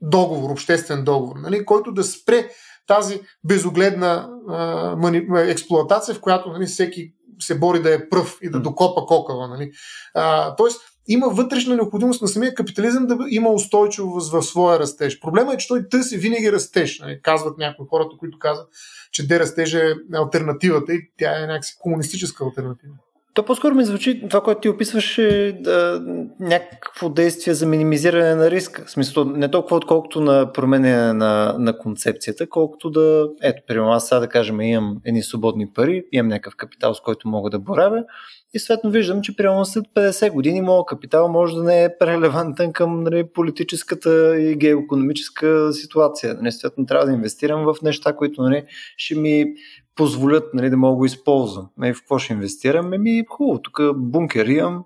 [0.00, 2.50] договор, обществен договор, нали, който да спре
[2.86, 5.26] тази безогледна а, мани...
[5.36, 9.48] експлуатация, в която нали, всеки се бори да е пръв и да докопа кокала.
[9.48, 9.70] Нали.
[10.14, 15.20] А, тоест, има вътрешна необходимост на самия капитализъм да има устойчивост в своя растеж.
[15.20, 16.98] Проблема е, че той търси винаги растеж.
[17.00, 17.20] Нали.
[17.22, 18.68] Казват някои хората, които казват,
[19.12, 22.94] че де растеж е альтернативата и тя е някакси комунистическа альтернатива.
[23.36, 26.02] То по-скоро ми звучи това, което ти описваш е да,
[26.40, 28.84] някакво действие за минимизиране на риска.
[28.86, 34.08] В смисъл, не толкова отколкото на промене на, на концепцията, колкото да, ето, примерно аз
[34.08, 38.04] сега да кажем, имам едни свободни пари, имам някакъв капитал, с който мога да боравя
[38.54, 42.72] и съответно виждам, че примерно след 50 години моят капитал може да не е релевантен
[42.72, 46.34] към нали, политическата и геоекономическа ситуация.
[46.34, 48.64] Нали, съответно трябва да инвестирам в неща, които нали,
[48.96, 49.44] ще ми
[49.96, 51.68] позволят нали, да мога да го използвам.
[51.78, 52.92] Нали, в какво ще инвестирам?
[52.92, 54.84] Еми, хубаво, тук бункер имам,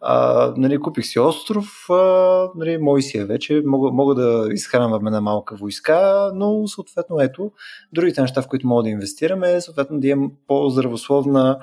[0.00, 5.06] а, нали, купих си остров, а, нали, мой си е вече, мога, мога да изхранвам
[5.06, 7.52] една малка войска, но съответно ето,
[7.92, 11.58] другите неща, в които мога да инвестирам е съответно да имам по-здравословна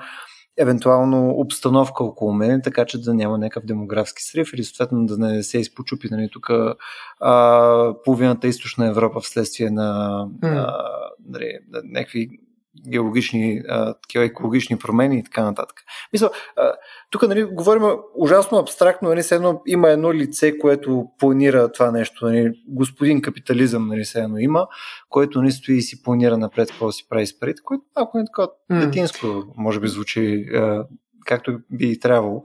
[0.58, 5.42] евентуално обстановка около мен, така че да няма някакъв демографски срив или съответно да не
[5.42, 6.50] се изпочупи нали, тук
[7.20, 10.64] а, половината източна Европа вследствие на, mm.
[10.66, 10.76] а,
[11.28, 12.28] нали, някакви
[12.88, 15.76] геологични, а, такива екологични промени и така нататък.
[16.12, 16.72] Мисля, а,
[17.10, 17.82] тук нали, говорим
[18.14, 24.04] ужасно абстрактно, нали, едно има едно лице, което планира това нещо, нали, господин капитализъм, нали,
[24.14, 24.66] едно има,
[25.08, 28.24] който нали, стои и си планира напред какво си прави с парите, което ако е
[28.24, 28.84] така mm.
[28.84, 30.84] детинско, може би звучи а,
[31.26, 32.42] както би трябвало.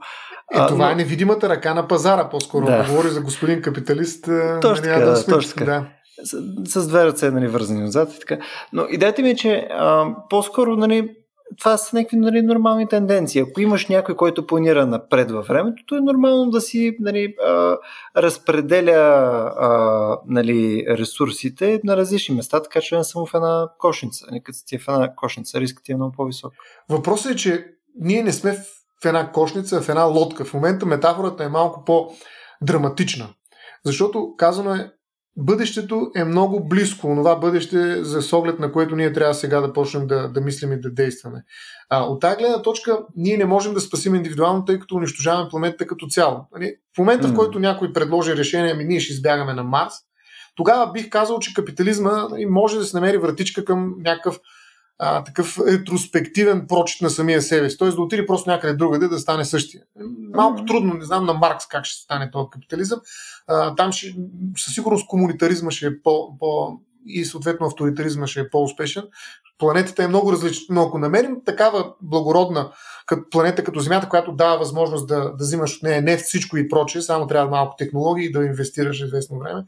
[0.54, 0.92] Е, това но...
[0.92, 2.66] е невидимата ръка на пазара, по-скоро.
[2.66, 2.86] Да.
[2.90, 4.24] Говори за господин капиталист.
[4.60, 5.64] Точно нали, така, да, точно така.
[5.64, 5.86] Да
[6.24, 6.42] с,
[6.82, 8.38] с две ръце нали, вързани отзад и така.
[8.72, 11.16] Но идеята ми е, че а, по-скоро нали,
[11.58, 13.40] това са някакви нали, нормални тенденции.
[13.40, 17.76] Ако имаш някой, който планира напред във времето, то е нормално да си нали, а,
[18.16, 18.92] разпределя
[19.58, 24.26] а, нали, ресурсите на различни места, така че не само в една кошница.
[24.30, 26.52] Нали, като си е в една кошница, рискът ти е много по-висок.
[26.88, 27.66] Въпросът е, че
[28.00, 28.52] ние не сме
[29.02, 30.44] в една кошница, в една лодка.
[30.44, 33.28] В момента метафората е малко по-драматична.
[33.84, 34.90] Защото казано е,
[35.40, 39.72] бъдещето е много близко, това бъдеще, за с оглед на което ние трябва сега да
[39.72, 41.44] почнем да, да мислим и да действаме.
[41.88, 45.86] А, от тази гледна точка, ние не можем да спасим индивидуално, тъй като унищожаваме планетата
[45.86, 46.40] като цяло.
[46.54, 47.32] Нали, в момента, mm.
[47.32, 49.94] в който някой предложи решение, ами ние ще избягаме на Марс,
[50.54, 54.40] тогава бих казал, че капитализма може да се намери вратичка към някакъв
[55.02, 57.78] а, такъв ретроспективен прочит на самия себе си.
[57.78, 57.88] Т.е.
[57.88, 59.82] да отиде просто някъде другаде да стане същия.
[60.34, 63.00] Малко трудно, не знам на Маркс как ще стане този капитализъм.
[63.76, 64.14] Там ще,
[64.56, 69.04] със сигурност комунитаризма ще е по, по и съответно авторитаризма ще е по-успешен.
[69.58, 72.72] Планетата е много различна, но ако намерим такава благородна
[73.30, 77.02] планета като Земята, която дава възможност да, да взимаш от нея не всичко и прочее,
[77.02, 79.64] само трябва малко технологии да инвестираш известно време.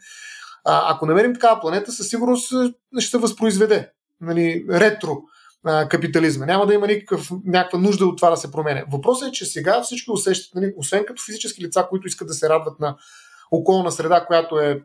[0.64, 2.52] А, ако намерим такава планета, със сигурност
[2.98, 3.90] ще се възпроизведе
[4.20, 5.16] нали, ретро
[5.64, 6.46] а, капитализма.
[6.46, 8.82] Няма да има никакъв, някаква нужда от това да се променя.
[8.92, 12.48] Въпросът е, че сега всички усещат, нали, освен като физически лица, които искат да се
[12.48, 12.96] радват на
[13.52, 14.82] околна среда, която е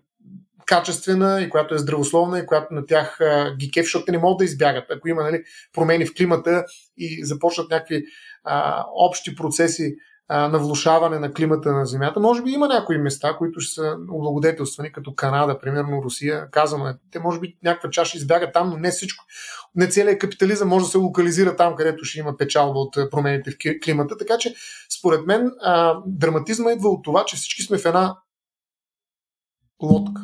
[0.65, 4.17] качествена и която е здравословна и която на тях а, ги кеф, защото те не
[4.17, 4.85] могат да избягат.
[4.91, 6.65] Ако има нали, промени в климата
[6.97, 8.03] и започнат някакви
[8.43, 9.95] а, общи процеси
[10.29, 12.19] на влушаване на климата на Земята.
[12.19, 16.49] Може би има някои места, които ще са облагодетелствани, като Канада, примерно Русия.
[16.51, 19.25] Казано е, те може би някаква ще избягат там, но не всичко.
[19.75, 23.55] Не целият капитализъм може да се локализира там, където ще има печалба от промените в
[23.83, 24.17] климата.
[24.17, 24.53] Така че,
[24.99, 25.51] според мен,
[26.05, 28.15] драматизма идва от това, че всички сме в една
[29.81, 30.21] лодка.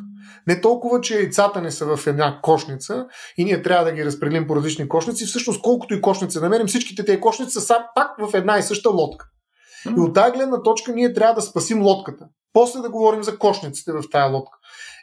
[0.48, 3.06] Не толкова, че яйцата не са в една кошница
[3.38, 5.26] и ние трябва да ги разпределим по различни кошници.
[5.26, 9.26] Всъщност, колкото и кошници намерим, всичките тези кошници са пак в една и съща лодка.
[9.98, 12.26] И от тази гледна точка ние трябва да спасим лодката.
[12.54, 14.58] После да говорим за кошниците в тая лодка.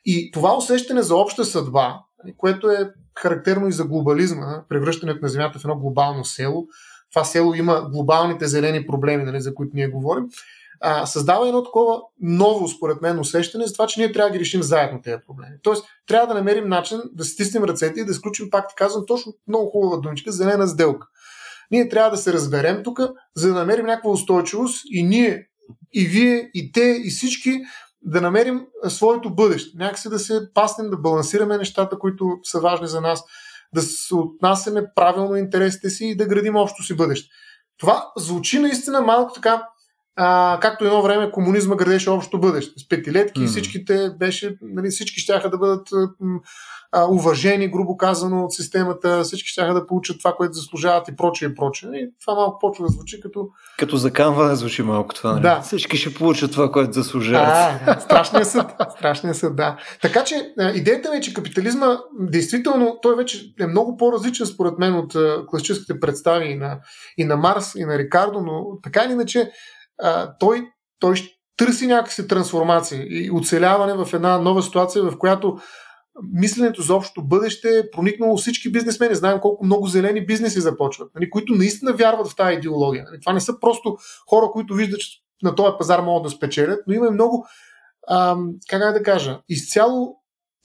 [0.05, 1.98] И това усещане за обща съдба,
[2.36, 6.66] което е характерно и за глобализма, превръщането на Земята в едно глобално село,
[7.12, 10.24] това село има глобалните зелени проблеми, нали, за които ние говорим,
[10.81, 14.41] а, създава едно такова ново, според мен, усещане за това, че ние трябва да ги
[14.41, 15.57] решим заедно тези проблеми.
[15.62, 19.33] Тоест, трябва да намерим начин да стиснем ръцете и да изключим, пак ти казвам, точно
[19.49, 21.07] много хубава думичка, зелена сделка.
[21.70, 23.01] Ние трябва да се разберем тук,
[23.37, 25.47] за да намерим някаква устойчивост и ние,
[25.93, 27.61] и вие, и те, и всички
[28.03, 29.78] да намерим своето бъдеще.
[29.78, 33.24] Някакси да се паснем, да балансираме нещата, които са важни за нас,
[33.74, 37.28] да се отнасяме правилно интересите си и да градим общо си бъдеще.
[37.78, 39.66] Това звучи наистина малко така
[40.16, 42.80] а, както едно време комунизма градеше общо бъдеще.
[42.80, 43.46] С петилетки mm.
[43.46, 45.88] всичките беше, нали, всички ще да бъдат
[46.92, 51.48] а, уважени, грубо казано, от системата, всички ще да получат това, което заслужават и прочее
[51.48, 51.90] и прочее.
[51.90, 53.48] И това малко почва да звучи като...
[53.78, 55.32] Като заканване звучи малко това.
[55.32, 55.42] Нали?
[55.42, 55.61] Да.
[55.61, 57.80] Всички ще получат това, което заслужават.
[57.86, 58.70] А, страшния съд.
[58.96, 59.76] Страшния съд, да.
[60.02, 64.94] Така че идеята ми е, че капитализма действително, той вече е много по-различен според мен
[64.94, 66.78] от класическите представи и на,
[67.18, 69.50] и на Марс, и на Рикардо, но така или иначе
[70.40, 75.59] той, той ще търси някакси трансформация и оцеляване в една нова ситуация, в която
[76.32, 79.14] мисленето за общо бъдеще е проникнало всички бизнесмени.
[79.14, 83.05] Знаем колко много зелени бизнеси започват, нали, които наистина вярват в тази идеология.
[83.05, 83.20] Нали.
[83.20, 83.96] Това не са просто
[84.28, 85.09] хора, които виждат, че
[85.42, 87.46] на този пазар могат да спечелят, но има и много,
[88.11, 90.16] ам, как да кажа, изцяло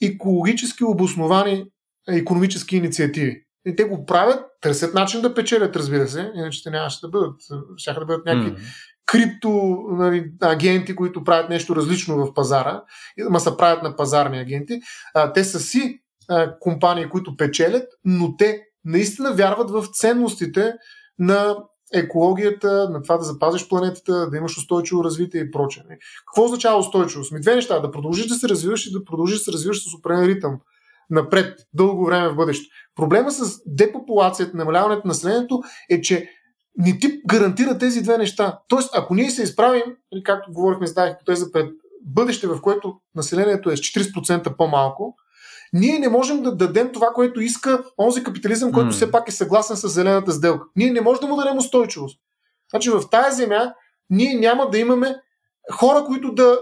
[0.02, 1.64] екологически обосновани
[2.08, 3.42] економически инициативи.
[3.66, 7.34] И те го правят, търсят начин да печелят, разбира се, иначе те нямаше да бъдат,
[7.76, 8.58] ще да бъдат някакви mm
[9.06, 12.82] крипто нали, агенти, които правят нещо различно в пазара,
[13.30, 14.80] ма се правят на пазарни агенти.
[15.14, 20.74] А, те са си а, компании, които печелят, но те наистина вярват в ценностите
[21.18, 21.56] на
[21.94, 25.82] екологията, на това да запазиш планетата, да имаш устойчиво развитие и прочее.
[26.26, 27.32] Какво означава устойчивост?
[27.32, 27.80] Ми две неща.
[27.80, 30.58] Да продължиш да се развиваш и да продължиш да се развиваш с определен ритъм
[31.10, 32.66] напред, дълго време в бъдеще.
[32.96, 36.30] Проблема с депопулацията, намаляването на населението е, че
[36.78, 38.58] не ти гарантира тези две неща.
[38.68, 41.70] Тоест, ако ние се изправим, нали, както говорихме с тази хипотеза пред
[42.02, 45.16] бъдеще, в което населението е с 40% по-малко,
[45.72, 48.92] ние не можем да дадем това, което иска онзи капитализъм, който mm.
[48.92, 50.66] все пак е съгласен с зелената сделка.
[50.76, 52.20] Ние не можем да му дадем устойчивост.
[52.70, 53.72] Значи в тази земя
[54.10, 55.16] ние няма да имаме
[55.72, 56.58] хора, които да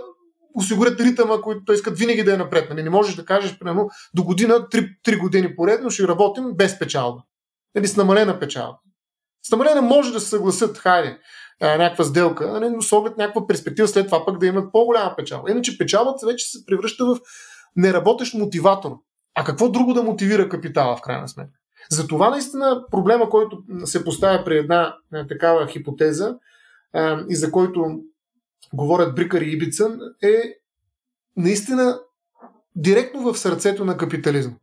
[0.54, 2.70] осигурят ритъма, които той искат винаги да е напред.
[2.70, 6.78] Нали, не можеш да кажеш, примерно, до година, 3, 3 години поредно ще работим без
[6.78, 7.22] печалба.
[7.76, 8.78] Или нали, с намалена печалба.
[9.46, 11.18] С намаление може да се съгласят, хайде,
[11.60, 15.50] някаква сделка, нали, но с оглед някаква перспектива след това пък да имат по-голяма печалба.
[15.50, 17.18] Иначе печалбата вече се превръща в
[17.76, 18.92] неработещ мотиватор.
[19.34, 21.58] А какво друго да мотивира капитала в крайна сметка?
[21.90, 24.96] Затова наистина проблема, който се поставя при една
[25.28, 26.34] такава хипотеза
[27.28, 28.00] и за който
[28.74, 30.54] говорят Брикър и Ибицън, е
[31.36, 32.00] наистина
[32.76, 34.54] директно в сърцето на капитализма.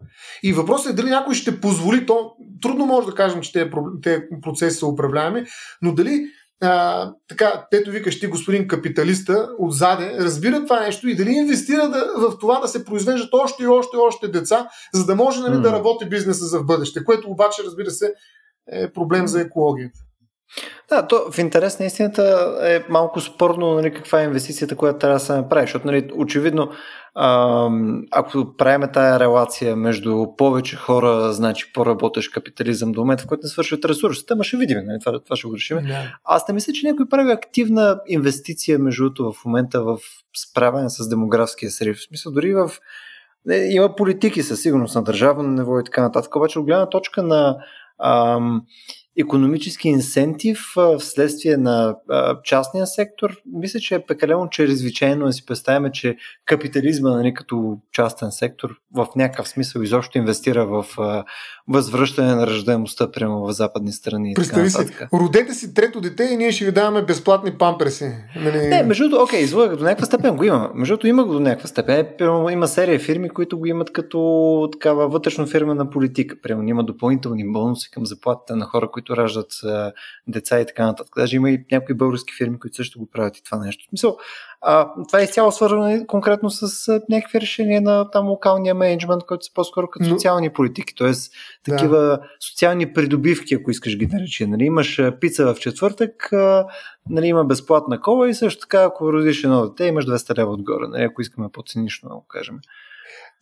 [0.43, 2.31] И въпросът е дали някой ще позволи то.
[2.61, 3.69] Трудно може да кажем, че
[4.03, 5.45] тези процеси са управляеми,
[5.81, 6.27] но дали
[6.63, 12.05] а, така, тето викаш ти, господин капиталиста, отзаде, разбира това нещо и дали инвестира да,
[12.17, 15.55] в това да се произвеждат още и още и още деца, за да може нали,
[15.55, 15.61] mm.
[15.61, 18.13] да работи бизнеса за в бъдеще, което обаче, разбира се,
[18.71, 19.99] е проблем за екологията.
[20.89, 25.15] Да, то в интерес на истината е малко спорно нали, каква е инвестицията, която трябва
[25.15, 26.71] да се направи, защото нали, очевидно
[28.11, 33.49] ако правиме тая релация между повече хора, значи по-работещ капитализъм до момента, в който не
[33.49, 35.77] свършват ресурсите, ма ще видим, нали, това, това ще го решим.
[35.77, 36.15] Yeah.
[36.23, 39.97] Аз не мисля, че някой прави активна инвестиция между в момента в
[40.37, 41.97] справяне с демографския срив.
[41.97, 42.71] В смисъл, дори в
[43.69, 47.57] има политики със сигурност на държавно ниво и така нататък, обаче от гледна точка на
[48.03, 48.61] ам,
[49.17, 50.59] економически инсентив
[50.99, 51.95] вследствие на
[52.43, 58.31] частния сектор, мисля, че е пекалено чрезвичайно да си представяме, че капитализма нали, като частен
[58.31, 60.85] сектор в някакъв смисъл изобщо инвестира в
[61.71, 64.33] възвръщане на ръждаемостта прямо в западни страни.
[64.33, 64.77] Представи си,
[65.13, 68.11] родете си трето дете и ние ще ви даваме безплатни памперси.
[68.35, 68.57] Нали...
[68.57, 70.71] Не, между другото, окей, излъга до някаква степен го има.
[70.75, 72.05] Между другото, има го до някаква степен.
[72.19, 76.35] Е, има серия фирми, които го имат като такава вътрешно фирмена политика.
[76.43, 79.51] Примерно има допълнителни бонуси към заплатите на хора, които раждат
[80.27, 81.13] деца и така нататък.
[81.17, 83.85] Даже има и някои български фирми, които също го правят и това нещо.
[83.89, 84.17] Смисъл,
[84.61, 89.45] а, това е изцяло свързано конкретно с а, някакви решения на там локалния менеджмент, който
[89.45, 91.11] са по-скоро като социални политики, т.е.
[91.71, 92.19] такива да.
[92.39, 94.45] социални придобивки, ако искаш ги наречи.
[94.45, 96.67] Нали, имаш пица в четвъртък, а,
[97.09, 100.87] нали, има безплатна кола и също така, ако родиш едно дете, имаш 200 лева отгоре,
[100.87, 102.59] нали, ако искаме по-цинично да го кажем.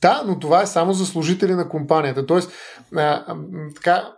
[0.01, 2.25] Да, но това е само за служители на компанията.
[2.25, 2.51] Тоест,
[2.95, 3.35] а, а,
[3.75, 4.13] така,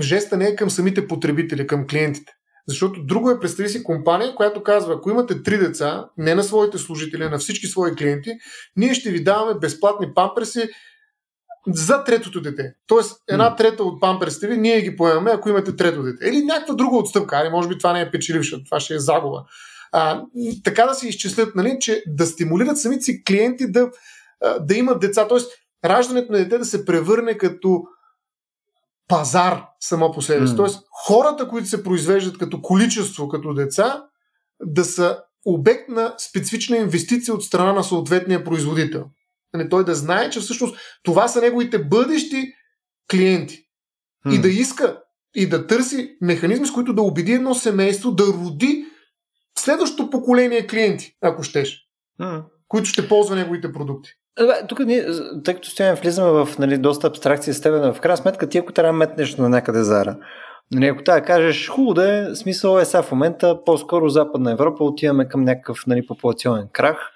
[0.00, 2.32] жеста не е към самите потребители, към клиентите.
[2.68, 6.78] Защото друго е, представи си компания, която казва, ако имате три деца, не на своите
[6.78, 8.30] служители, а на всички свои клиенти,
[8.76, 10.68] ние ще ви даваме безплатни памперси
[11.66, 12.74] за третото дете.
[12.86, 16.28] Тоест, една трета от памперсите ви, ние ги поемаме, ако имате трето дете.
[16.28, 17.36] Или някаква друга отстъпка.
[17.36, 19.44] Али, може би това не е печеливша, това ще е загуба.
[19.92, 20.22] А,
[20.64, 23.90] така да се изчислят, нали, че да стимулират самите си клиенти да,
[24.60, 25.28] да имат деца.
[25.28, 25.52] Тоест,
[25.84, 27.82] раждането на дете да се превърне като
[29.08, 30.52] пазар само по себе си.
[30.52, 30.56] Mm.
[30.56, 34.04] Тоест, хората, които се произвеждат като количество, като деца,
[34.64, 39.04] да са обект на специфична инвестиция от страна на съответния производител.
[39.54, 42.52] Не, той да знае, че всъщност това са неговите бъдещи
[43.10, 43.58] клиенти.
[44.26, 44.34] Mm.
[44.34, 44.98] И да иска
[45.34, 48.84] и да търси механизми, с които да убеди едно семейство да роди
[49.58, 51.88] следващото поколение клиенти, ако щеш,
[52.20, 52.44] mm.
[52.68, 54.10] които ще ползва неговите продукти.
[54.68, 55.06] Тук ние,
[55.44, 58.72] тъй като стояме, влизаме в нали, доста абстракция с теб, в крайна сметка ти ако
[58.72, 60.16] трябва да метнеш на някъде зара,
[60.72, 64.52] нали, ако трябва да кажеш, хубаво да е, смисъл е сега в момента, по-скоро Западна
[64.52, 67.12] Европа отиваме към някакъв нали, популационен крах,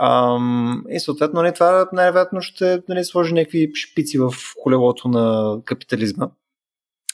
[0.00, 4.30] Ам, и съответно нали, това най-вероятно ще нали, сложи някакви шпици в
[4.62, 6.28] колелото на капитализма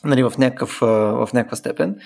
[0.04, 1.96] нали, в, някакъв, в някаква степен.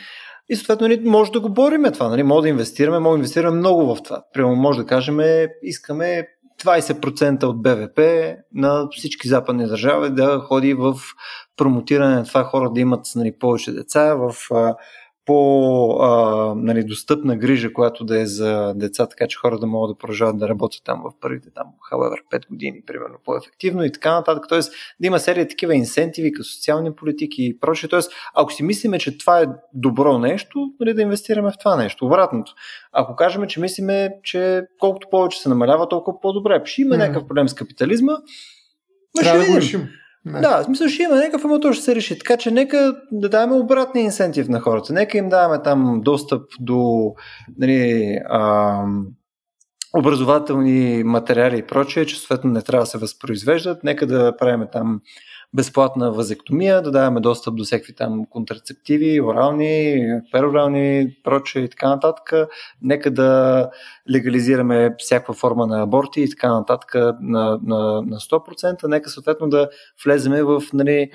[0.49, 2.09] И съответно нали, може да го бориме това.
[2.09, 4.22] Нали, може да инвестираме, може да инвестираме много в това.
[4.34, 5.18] Примерно може да кажем,
[5.62, 6.26] искаме
[6.64, 8.00] 20% от БВП
[8.54, 10.94] на всички западни държави да ходи в
[11.56, 14.34] промотиране на това хора да имат нали, повече деца, в
[15.26, 20.38] по-достъпна нали, грижа, която да е за деца, така че хора да могат да продължават
[20.38, 24.44] да работят там в първите, там, however, 5 години, примерно, по-ефективно и така нататък.
[24.48, 27.88] Тоест, да има серия такива инсентиви, като социални политики и прочее.
[27.88, 32.06] Тоест, ако си мислиме, че това е добро нещо, нали, да инвестираме в това нещо.
[32.06, 32.54] Обратното.
[32.92, 36.62] Ако кажем, че мислиме, че колкото повече се намалява, толкова по-добре.
[36.64, 36.98] Ще има mm.
[36.98, 38.12] някакъв проблем с капитализма,
[39.20, 39.88] Трябва да го решим.
[40.26, 42.18] Да, в смисъл ще има някакъв, то ще се реши.
[42.18, 44.92] Така че нека да даваме обратния инсентив на хората.
[44.92, 47.12] Нека им даваме там достъп до
[47.58, 48.84] нали, а,
[49.98, 53.84] образователни материали и прочее, че съответно не трябва да се възпроизвеждат.
[53.84, 55.00] Нека да правим там
[55.55, 62.48] безплатна вазектомия, да даваме достъп до всеки там контрацептиви, орални, перорални, проче и така нататък.
[62.82, 63.70] Нека да
[64.11, 68.88] легализираме всяка форма на аборти и така нататък на, на, на 100%.
[68.88, 69.68] Нека съответно да
[70.05, 71.11] влеземе в нали,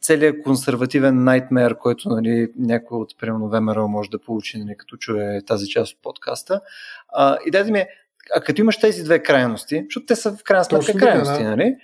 [0.00, 5.40] целият консервативен найтмер, който нали, някой от примерно ВМРО може да получи, нали, като чуе
[5.46, 6.60] тази част от подкаста.
[7.08, 7.88] А, идеята ми е,
[8.36, 11.50] а като имаш тези две крайности, защото те са в крайна сметка крайности, да.
[11.50, 11.76] нали?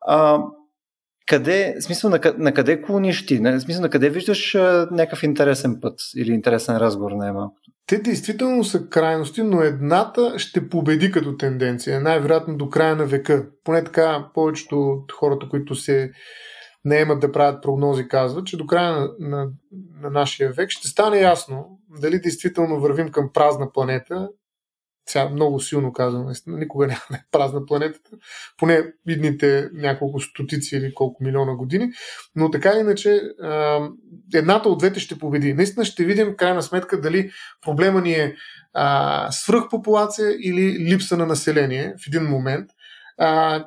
[0.00, 0.38] А,
[1.26, 3.38] къде, смисъл на, на къде клониш ти?
[3.38, 7.70] В смисъл на къде виждаш а, някакъв интересен път или интересен разговор най-малкото?
[7.86, 13.46] Те действително са крайности, но едната ще победи като тенденция, най-вероятно до края на века.
[13.64, 16.10] Поне така повечето от хората, които се
[16.84, 19.48] наемат да правят прогнози, казват, че до края на, на,
[20.02, 24.28] на нашия век ще стане ясно дали действително вървим към празна планета
[25.06, 28.10] сега много силно казвам, никога няма е празна планетата,
[28.58, 31.92] поне видните няколко стотици или колко милиона години,
[32.36, 33.20] но така или иначе
[34.34, 35.54] едната от двете ще победи.
[35.54, 37.30] Наистина ще видим крайна сметка дали
[37.62, 38.36] проблема ни е
[39.30, 42.70] свръхпопулация или липса на население в един момент,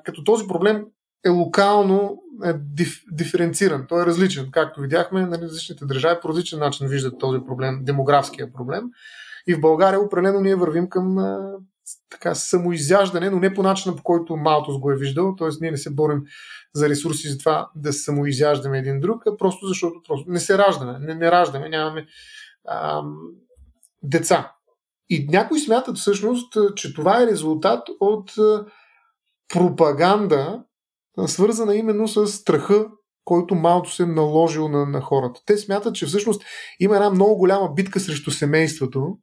[0.05, 0.86] като този проблем
[1.25, 4.51] е локално е диф, диференциран, той е различен.
[4.51, 8.83] Както видяхме, на различните държави по различен начин виждат този проблем, демографския проблем.
[9.47, 11.53] И в България определено ние вървим към а,
[12.09, 15.47] така самоизяждане, но не по начина по който Малтос го е виждал, т.е.
[15.61, 16.21] ние не се борим
[16.73, 20.99] за ресурси за това да самоизяждаме един друг, а просто защото просто не се раждаме,
[20.99, 22.07] не, не раждаме, нямаме
[22.67, 23.03] а,
[24.03, 24.51] деца.
[25.09, 28.31] И някои смятат всъщност, че това е резултат от
[29.53, 30.63] пропаганда,
[31.25, 32.87] свързана именно с страха,
[33.25, 35.41] който малко се е наложил на, на хората.
[35.45, 36.43] Те смятат, че всъщност
[36.79, 39.17] има една много голяма битка срещу семейството,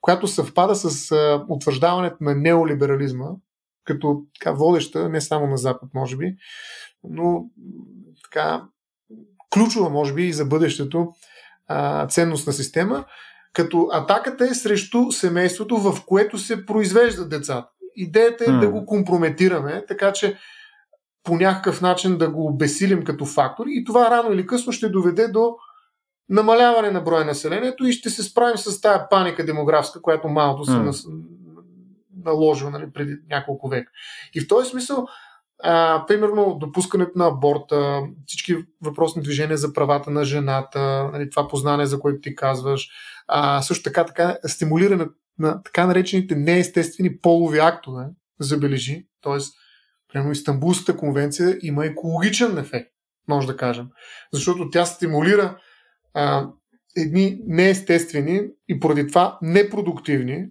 [0.00, 3.26] която съвпада с а, утвърждаването на неолиберализма,
[3.84, 6.36] като така водеща, не само на Запад, може би,
[7.04, 7.44] но
[8.24, 8.64] така
[9.54, 11.08] ключова, може би, и за бъдещето
[11.68, 13.04] а, ценностна система,
[13.52, 17.68] като атаката е срещу семейството, в което се произвеждат децата.
[17.96, 18.60] Идеята е hmm.
[18.60, 20.38] да го компрометираме, така че
[21.24, 25.28] по някакъв начин да го обесилим като фактор и това рано или късно ще доведе
[25.28, 25.56] до
[26.28, 30.72] намаляване на броя населението и ще се справим с тази паника демографска, която малко се
[30.72, 31.20] mm.
[32.24, 33.90] наложил нали, преди няколко века.
[34.34, 35.06] И в този смисъл,
[35.62, 41.86] а, примерно, допускането на аборта, всички въпросни движения за правата на жената, нали, това познание,
[41.86, 42.88] за което ти казваш,
[43.28, 45.06] а, също така, така стимулиране
[45.38, 48.04] на така наречените неестествени полови актове,
[48.40, 49.38] забележи, т.е.
[50.12, 52.90] Примерно Истанбулската конвенция има екологичен ефект,
[53.28, 53.88] може да кажем.
[54.32, 55.58] Защото тя стимулира
[56.16, 56.48] а,
[56.96, 60.46] едни неестествени и поради това непродуктивни,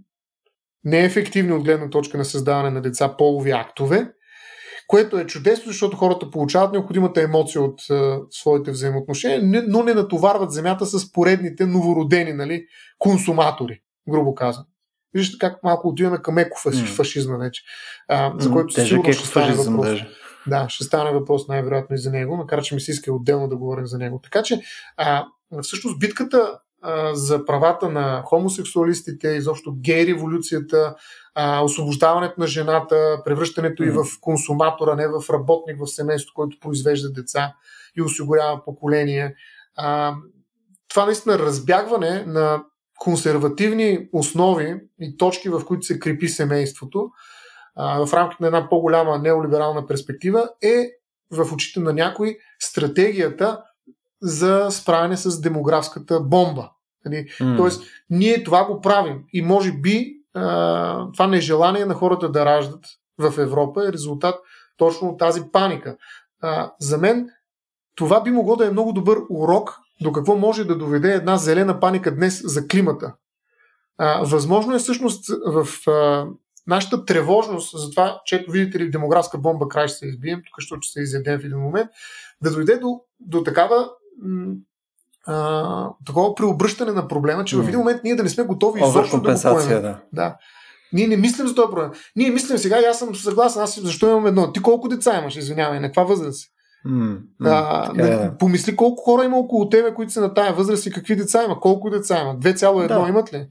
[0.84, 4.12] неефективни от гледна точка на създаване на деца полови актове,
[4.88, 10.52] което е чудесно, защото хората получават необходимата емоция от а, своите взаимоотношения, но не натоварват
[10.52, 12.66] земята с поредните новородени нали,
[13.00, 14.66] консуматори, грубо казано.
[15.14, 17.64] Виждате как малко отиваме към екофашизма вече,
[18.08, 19.86] а, за който сигурно ще стане въпрос.
[19.86, 20.08] Даже.
[20.48, 23.58] Да, ще стане въпрос най-вероятно и за него, макар че ми се иска отделно да
[23.58, 24.20] говорим за него.
[24.24, 24.62] Така че,
[24.98, 25.26] а,
[25.62, 30.96] всъщност битката а, за правата на хомосексуалистите, изобщо гей революцията,
[31.36, 33.88] а, освобождаването на жената, превръщането mm-hmm.
[33.88, 37.54] и в консуматора, не в работник в семейство, който произвежда деца
[37.98, 39.36] и осигурява поколение.
[39.76, 40.14] А,
[40.90, 42.64] това наистина разбягване на
[43.00, 47.10] консервативни основи и точки, в които се крепи семейството,
[47.76, 50.90] а, в рамките на една по-голяма неолиберална перспектива, е
[51.32, 53.62] в очите на някой стратегията
[54.22, 56.72] за справяне с демографската бомба.
[57.08, 57.58] Mm.
[57.58, 62.86] Тоест, ние това го правим и може би а, това нежелание на хората да раждат
[63.18, 64.36] в Европа е резултат
[64.78, 65.98] точно от тази паника.
[66.42, 67.30] А, за мен
[67.96, 71.80] това би могло да е много добър урок до какво може да доведе една зелена
[71.80, 73.14] паника днес за климата.
[73.98, 76.28] А, възможно е всъщност в а,
[76.68, 80.92] нашата тревожност за това, че видите ли демографска бомба край ще се избием, тук ще
[80.92, 81.90] се изядем в един момент,
[82.42, 83.90] да дойде до, до такава
[85.28, 87.62] а, такова преобръщане на проблема, че mm.
[87.62, 89.82] в един момент ние да не сме готови изобщо да го поемем.
[89.82, 90.00] Да.
[90.14, 90.36] да.
[90.94, 91.92] Ние не мислим за този проблем.
[92.16, 94.52] Ние мислим сега, аз съм съгласен, аз защо имам едно.
[94.52, 96.52] Ти колко деца имаш, извинявай, на каква възраст?
[96.88, 98.38] Mm, а, да, да.
[98.38, 101.60] Помисли колко хора има около тебе, които са на тая възраст и какви деца има.
[101.60, 102.36] Колко деца има?
[102.36, 103.10] 2,1 да.
[103.10, 103.48] имат ли?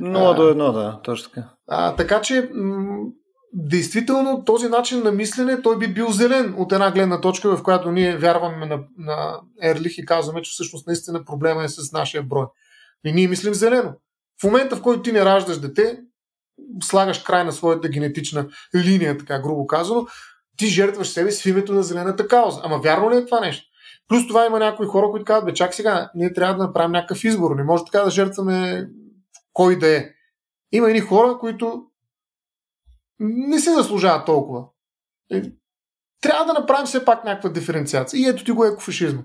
[0.00, 1.48] 0 до 1, да, точно така.
[1.68, 3.04] А, така че, м-
[3.52, 7.92] действително този начин на мислене, той би бил зелен от една гледна точка, в която
[7.92, 12.46] ние вярваме на, на Ерлих и казваме, че всъщност наистина проблема е с нашия брой.
[13.04, 13.92] И ние мислим зелено.
[14.40, 15.98] В момента, в който ти не раждаш дете,
[16.82, 20.06] слагаш край на своята генетична линия, така грубо казано,
[20.56, 22.60] ти жертваш себе в името на зелената кауза.
[22.64, 23.66] Ама вярно ли е това нещо?
[24.08, 27.24] Плюс това има някои хора, които казват, бе, чак сега, ние трябва да направим някакъв
[27.24, 27.56] избор.
[27.56, 28.88] Не може така да жертваме
[29.52, 30.08] кой да е.
[30.72, 31.82] Има едни хора, които
[33.20, 34.64] не се заслужава толкова.
[35.32, 35.42] Е,
[36.20, 38.20] трябва да направим все пак някаква диференциация.
[38.20, 39.22] И ето ти го екофашизма.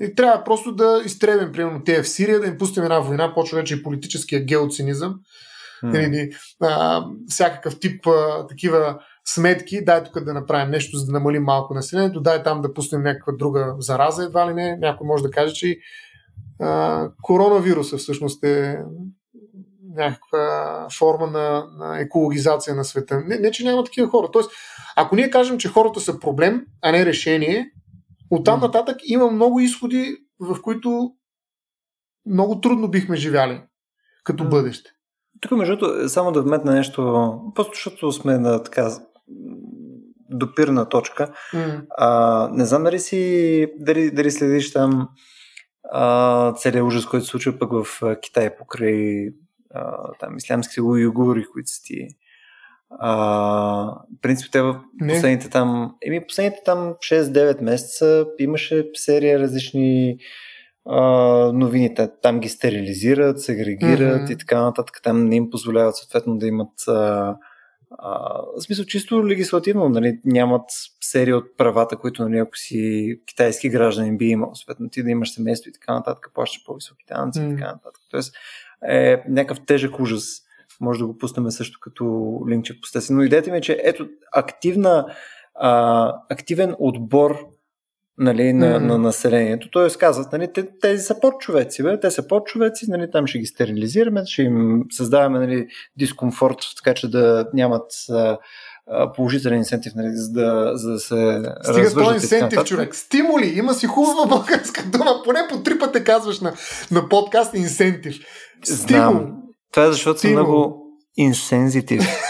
[0.00, 3.58] И трябва просто да изтребим, примерно, те в Сирия, да им пустим една война, почва
[3.58, 5.14] вече и политическия геоцинизъм,
[5.84, 6.06] mm.
[6.06, 6.30] или
[6.62, 11.74] а, всякакъв тип а, такива сметки, дай тук да направим нещо, за да намалим малко
[11.74, 14.76] населението, дай там да пуснем някаква друга зараза, едва ли не.
[14.76, 15.78] Някой може да каже, че
[16.60, 18.78] а, коронавируса всъщност е
[19.96, 23.22] някаква форма на, на екологизация на света.
[23.26, 24.28] Не, не, че няма такива хора.
[24.32, 24.50] Тоест,
[24.96, 27.70] ако ние кажем, че хората са проблем, а не решение,
[28.30, 31.10] оттам нататък има много изходи, в които
[32.26, 33.62] много трудно бихме живяли
[34.24, 34.90] като бъдеще.
[35.40, 38.90] Тук, между другото, само да вметна нещо, просто защото сме на така
[40.30, 41.32] допирна точка.
[41.54, 41.82] Mm.
[41.90, 45.08] А, не знам дали си, дали, дали следиш там
[45.92, 49.28] а, целият ужас, който се случва пък в Китай покрай
[49.74, 52.08] а, там ислямските уйгури, които са ти
[52.90, 60.18] а, принцип, те в последните там, еми последните там 6-9 месеца имаше серия различни
[60.84, 61.00] а,
[61.52, 61.94] новини.
[62.22, 64.32] Там ги стерилизират, сегрегират mm-hmm.
[64.32, 65.00] и така нататък.
[65.02, 67.36] Там не им позволяват съответно да имат а,
[67.98, 70.64] а, в смисъл чисто легислативно, нали, нямат
[71.00, 75.34] серия от правата, които нали, ако си китайски гражданин би имал, съответно ти да имаш
[75.34, 77.52] семейство и така нататък, плащаш по-високи данъци mm.
[77.52, 78.02] и така нататък.
[78.10, 78.34] Тоест
[78.88, 80.24] е някакъв тежък ужас.
[80.80, 82.04] Може да го пуснем също като
[82.48, 85.06] линкче по Но идеята ми е, че ето активна,
[85.54, 87.38] а, активен отбор
[88.18, 88.84] нали, на, mm.
[88.84, 89.70] на населението.
[89.70, 93.46] Тоест казват, нали, те, тези са подчовеци, бе, те са подчовеци, нали, там ще ги
[93.46, 95.66] стерилизираме, ще им създаваме нали,
[95.98, 98.38] дискомфорт, така че да нямат а,
[99.14, 102.94] положителен инсентив, нали, за, да, за да се Стига този инсентив, човек.
[102.94, 103.52] Стимули.
[103.56, 105.22] Има си хубава българска дума.
[105.24, 106.52] Поне по три пъти казваш на,
[106.90, 108.16] на подкаст инсентив.
[108.64, 109.32] Знам.
[109.72, 110.82] Това е защото съм много
[111.16, 112.02] инсензитив.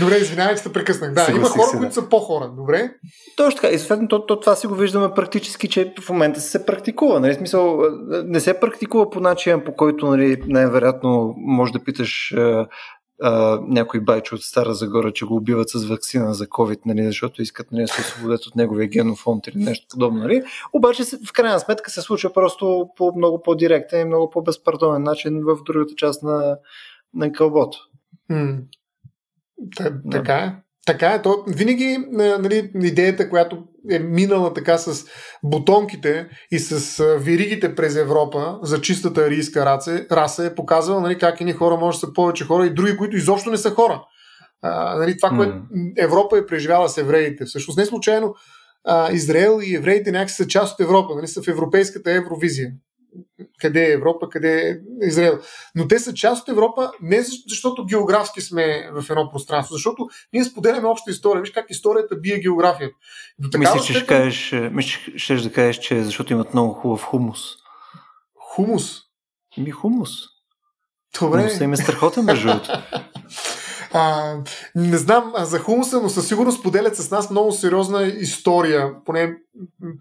[0.00, 1.12] Добре, извинявай, че те прекъснах.
[1.12, 1.78] Да, има хора, да.
[1.78, 2.52] които са по-хора.
[2.56, 2.90] Добре.
[3.36, 3.74] Точно така.
[3.74, 7.20] И съответно, то, то, това си го виждаме практически, че в момента се практикува.
[7.20, 7.34] Нали?
[7.34, 7.80] Смисъл,
[8.24, 12.34] не се практикува по начин, по който нали, най-вероятно може да питаш
[13.22, 17.42] а, някой байчо от Стара Загора, че го убиват с вакцина за COVID, нали, защото
[17.42, 20.18] искат нали, да се освободят от неговия генофонд или нещо подобно.
[20.20, 20.42] Нали.
[20.72, 25.58] Обаче в крайна сметка се случва просто по много по-директен и много по-безпардонен начин в
[25.66, 26.58] другата част на,
[27.14, 27.78] на кълбото.
[30.10, 30.63] Така е.
[30.86, 31.22] Така е.
[31.22, 33.58] То, винаги нали, идеята, която
[33.90, 35.06] е минала така с
[35.42, 41.40] бутонките и с виригите през Европа за чистата арийска раса, раса е показвала нали, как
[41.40, 44.02] едни хора може да са повече хора и други, които изобщо не са хора.
[44.62, 45.36] А, нали, това, mm.
[45.36, 45.56] което
[45.98, 47.44] Европа е преживяла с евреите.
[47.44, 48.34] Всъщност не случайно
[48.84, 52.70] а, Израел и евреите някакси са част от Европа, нали, са в европейската евровизия.
[53.60, 55.38] Къде е Европа, къде е Израел.
[55.74, 60.44] Но те са част от Европа не защото географски сме в едно пространство, защото ние
[60.44, 61.42] споделяме обща история.
[61.42, 62.94] Виж как историята бие географията.
[63.38, 67.40] До мисля, че ще, кажеш, мисля, ще да кажеш, че защото имат много хубав хумус.
[68.38, 69.00] Хумус?
[69.58, 70.10] Ми хумус.
[71.20, 71.38] Добре.
[71.38, 72.48] Хумусът им е страхотен, между
[73.96, 74.34] А,
[74.74, 79.36] не знам за хумуса, но със сигурност поделят с нас много сериозна история, поне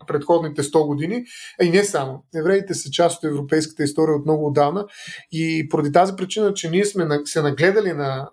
[0.07, 1.25] предходните 100 години.
[1.61, 2.23] А и не само.
[2.35, 4.85] Евреите са част от европейската история от много отдавна
[5.31, 8.29] и поради тази причина, че ние сме се нагледали на,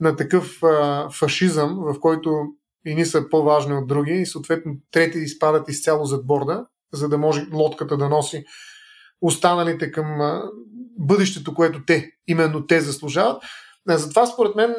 [0.00, 0.60] на такъв
[1.12, 2.44] фашизъм, в който
[2.86, 7.18] и ни са по-важни от други и съответно трети изпадат изцяло зад борда, за да
[7.18, 8.44] може лодката да носи
[9.20, 10.40] останалите към
[10.98, 13.42] бъдещето, което те, именно те заслужават.
[13.88, 14.74] Затова според мен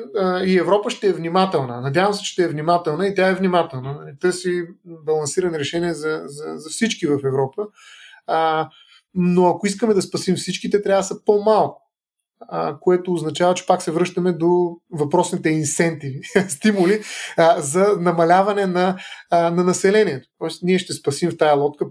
[0.45, 1.81] и Европа ще е внимателна.
[1.81, 3.99] Надявам се, че ще е внимателна и тя е внимателна.
[4.19, 7.67] Търси балансирани решения за, за, за всички в Европа.
[9.13, 11.79] Но ако искаме да спасим всичките, трябва да са по-малко.
[12.81, 17.01] Което означава, че пак се връщаме до въпросните инсентиви, стимули
[17.57, 18.97] за намаляване на,
[19.31, 20.29] на населението.
[20.39, 21.85] Тоест, ние ще спасим в тая лодка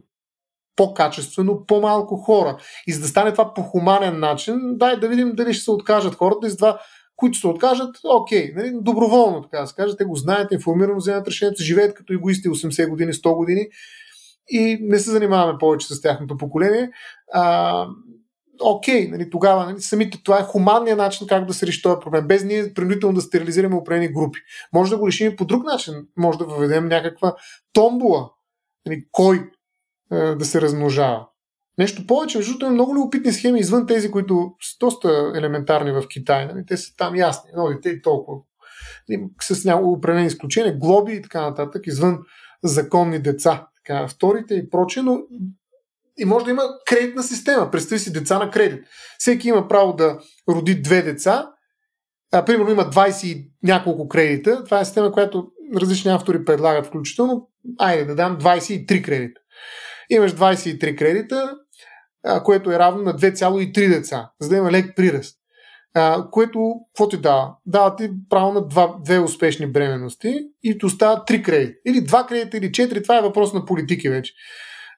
[0.77, 2.57] по-качествено, по-малко хора.
[2.87, 6.15] И за да стане това по хуманен начин, дай да видим дали ще се откажат
[6.15, 6.81] хората и с това
[7.23, 11.29] които се откажат, окей, нали, доброволно, така да се каже, те го знаят, информирано вземат
[11.29, 13.69] решението, живеят като егоисти 80 години, 100 години
[14.49, 16.91] и не се занимаваме повече с тяхното поколение.
[17.33, 17.87] А,
[18.61, 22.27] окей, нали, тогава нали, самите, това е хуманният начин как да се реши този проблем,
[22.27, 24.39] без ние принудително да стерилизираме определени групи.
[24.73, 27.35] Може да го решим и по друг начин, може да въведем някаква
[27.73, 28.31] томбула,
[28.87, 29.51] нали, кой
[30.13, 31.27] е, да се размножава.
[31.79, 36.47] Нещо повече, защото има много любопитни схеми извън тези, които са доста елементарни в Китай.
[36.47, 36.67] Нали?
[36.67, 37.51] Те са там ясни.
[37.51, 38.39] Едно дете и толкова.
[39.43, 42.19] С няколко определени изключения, глоби и така нататък, извън
[42.65, 43.67] законни деца.
[43.77, 45.19] Така, вторите и прочее, но
[46.19, 47.71] и може да има кредитна система.
[47.71, 48.85] Представи си деца на кредит.
[49.19, 50.19] Всеки има право да
[50.49, 51.51] роди две деца.
[52.33, 54.65] А, примерно има 20 и няколко кредита.
[54.65, 57.49] Това е система, която различни автори предлагат включително.
[57.79, 59.41] Айде да дам 23 кредита.
[60.13, 61.57] Имаш 23 кредита,
[62.45, 65.39] което е равно на 2,3 деца, за да има лек приръст.
[65.95, 67.55] А, което, какво ти дава?
[67.67, 71.79] Дава ти право на два, две успешни бременности и ти остава три кредита.
[71.87, 73.03] Или два кредита, или четири.
[73.03, 74.33] Това е въпрос на политики вече.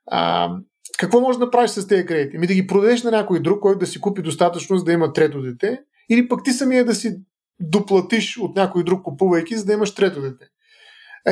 [0.06, 0.50] А,
[0.98, 2.38] какво можеш да направиш с тези кредити?
[2.38, 5.12] Ми да ги продадеш на някой друг, който да си купи достатъчно, за да има
[5.12, 7.16] трето дете, или пък ти самия да си
[7.60, 10.46] доплатиш от някой друг купувайки, за да имаш трето дете.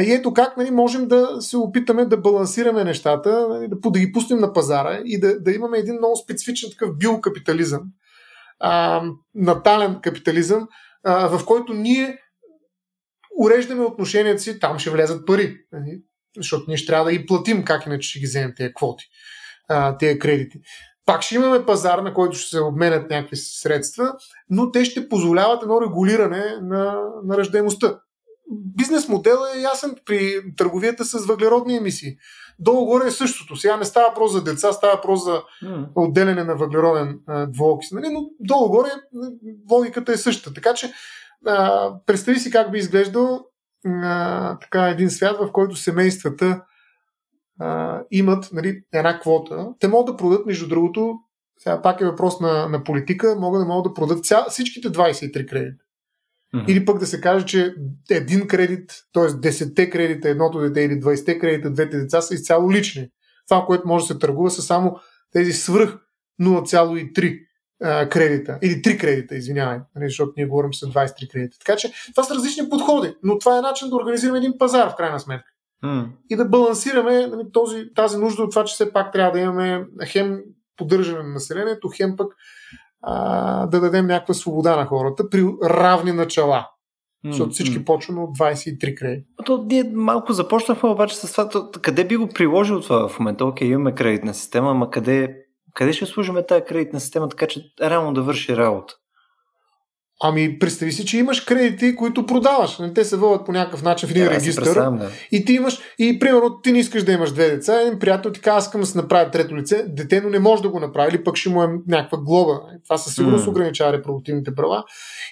[0.01, 4.38] И ето как нали, можем да се опитаме да балансираме нещата, нали, да, ги пустим
[4.38, 7.82] на пазара и да, да имаме един много специфичен такъв биокапитализъм,
[8.61, 9.03] а,
[9.34, 10.68] натален капитализъм,
[11.05, 12.18] а, в който ние
[13.38, 15.59] уреждаме отношенията си, там ще влезат пари.
[15.72, 16.03] Нали,
[16.36, 19.05] защото ние ще трябва да ги платим, как иначе ще ги вземем тези квоти,
[19.68, 20.59] а, тези кредити.
[21.07, 24.14] Пак ще имаме пазар, на който ще се обменят някакви средства,
[24.51, 27.99] но те ще позволяват едно регулиране на, на ръждаемостта
[28.51, 32.16] бизнес модел е ясен при търговията с въглеродни емисии.
[32.59, 33.57] Долу-горе е същото.
[33.57, 35.43] Сега не става въпрос за деца, става въпрос за
[35.95, 37.18] отделяне на въглероден
[37.49, 37.93] двуокис.
[37.93, 38.09] Нали?
[38.12, 38.88] Но долу-горе
[39.70, 40.55] логиката е същата.
[40.55, 40.93] Така че
[41.47, 43.47] а, представи си как би изглеждал
[43.86, 46.62] а, така един свят, в който семействата
[47.61, 49.68] а, имат нали, една квота.
[49.80, 51.14] Те могат да продадат, между другото,
[51.59, 55.49] сега пак е въпрос на, на политика, могат да могат да продадат ця, всичките 23
[55.49, 55.84] кредита.
[56.55, 56.69] Mm-hmm.
[56.69, 57.75] Или пък да се каже, че
[58.11, 59.23] един кредит, т.е.
[59.23, 63.09] 10 кредита едното дете или 20 кредита двете деца са изцяло лични.
[63.49, 65.01] Това, което може да се търгува, са само
[65.33, 65.99] тези свръх
[66.41, 67.39] 0,3
[67.83, 68.59] а, кредита.
[68.63, 71.57] Или 3 кредита, извинявай, нали, защото ние говорим с 23 кредита.
[71.59, 74.97] Така че това са различни подходи, но това е начин да организираме един пазар, в
[74.97, 75.49] крайна сметка.
[75.85, 76.07] Mm.
[76.31, 79.87] И да балансираме нали, този, тази нужда от това, че все пак трябва да имаме
[80.07, 80.41] хем
[80.77, 82.33] поддържане на населението, хем пък
[83.03, 86.67] а, да дадем някаква свобода на хората при равни начала.
[87.25, 89.25] Защото всички почваме от 23 кредит.
[89.47, 93.45] То ние малко започнахме обаче с това, то, къде би го приложил това в момента?
[93.45, 95.37] Окей, имаме кредитна система, ама къде,
[95.75, 98.95] къде ще служиме тази кредитна система, така че реално да върши работа?
[100.25, 102.79] Ами, представи си, че имаш кредити, които продаваш.
[102.95, 104.75] Те се водят по някакъв начин в един да, регистър.
[104.75, 105.11] Да.
[105.33, 108.41] И ти имаш, и примерно, ти не искаш да имаш две деца, един приятел ти
[108.41, 111.09] казва, аз искам да се направя трето лице, дете, но не може да го направи,
[111.14, 112.61] или пък ще му е някаква глоба.
[112.85, 113.49] Това със сигурност mm.
[113.49, 114.85] ограничава репродуктивните права.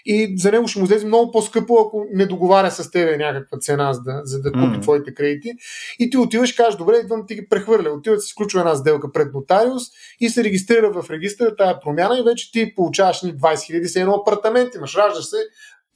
[0.07, 3.93] И за него ще му излезе много по-скъпо, ако не договаря с тебе някаква цена,
[3.93, 4.83] за да, за да купи mm.
[4.83, 5.53] твоите кредити.
[5.99, 7.91] И ти отиваш, кажеш, добре, идвам ти ги прехвърля.
[7.91, 9.83] Отива се сключва една сделка пред нотариус
[10.21, 14.80] и се регистрира в регистъра тая промяна и вече ти получаваш 20 000 за апартаменти
[14.81, 15.37] имаш, раждаш се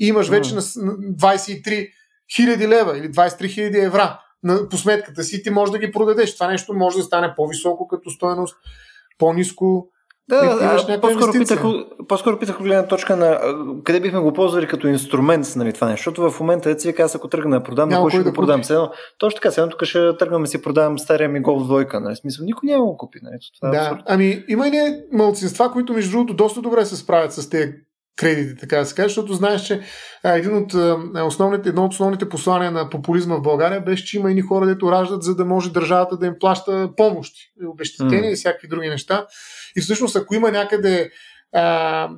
[0.01, 1.89] и имаш вече на 23
[2.37, 6.35] хиляди лева или 23 хиляди евра на, по сметката си, ти можеш да ги продадеш.
[6.35, 8.57] Това нещо може да стане по-високо като стоеност
[9.19, 9.91] по-низко
[10.29, 10.57] да,
[10.87, 11.63] да по-скоро, питах,
[12.09, 13.41] по-скоро питах гледна точка на
[13.85, 17.15] къде бихме го ползвали като инструмент нали, това нещо, защото в момента, деца вика, аз
[17.15, 18.65] ако тръгна да продам, кой ще да го продам?
[18.65, 22.01] Седно, точно така, сега тук ще тръгвам да си продавам стария ми гол двойка.
[22.01, 22.17] Нали?
[22.17, 23.19] Смисъл, никой няма го купи.
[23.23, 23.37] Нали?
[23.61, 24.03] Това е да, абсурд.
[24.07, 27.73] ами има и малцинства, които между другото доста добре се справят с тези
[28.17, 29.81] кредити, така да се каже, защото знаеш, че
[30.25, 30.75] един от
[31.27, 34.93] основните, едно от основните послания на популизма в България беше, че има и хора, дето
[34.93, 38.33] раждат, за да може държавата да им плаща помощи, обещетения mm.
[38.33, 39.27] и всякакви други неща.
[39.77, 41.11] И всъщност, ако има някъде
[41.53, 42.09] а,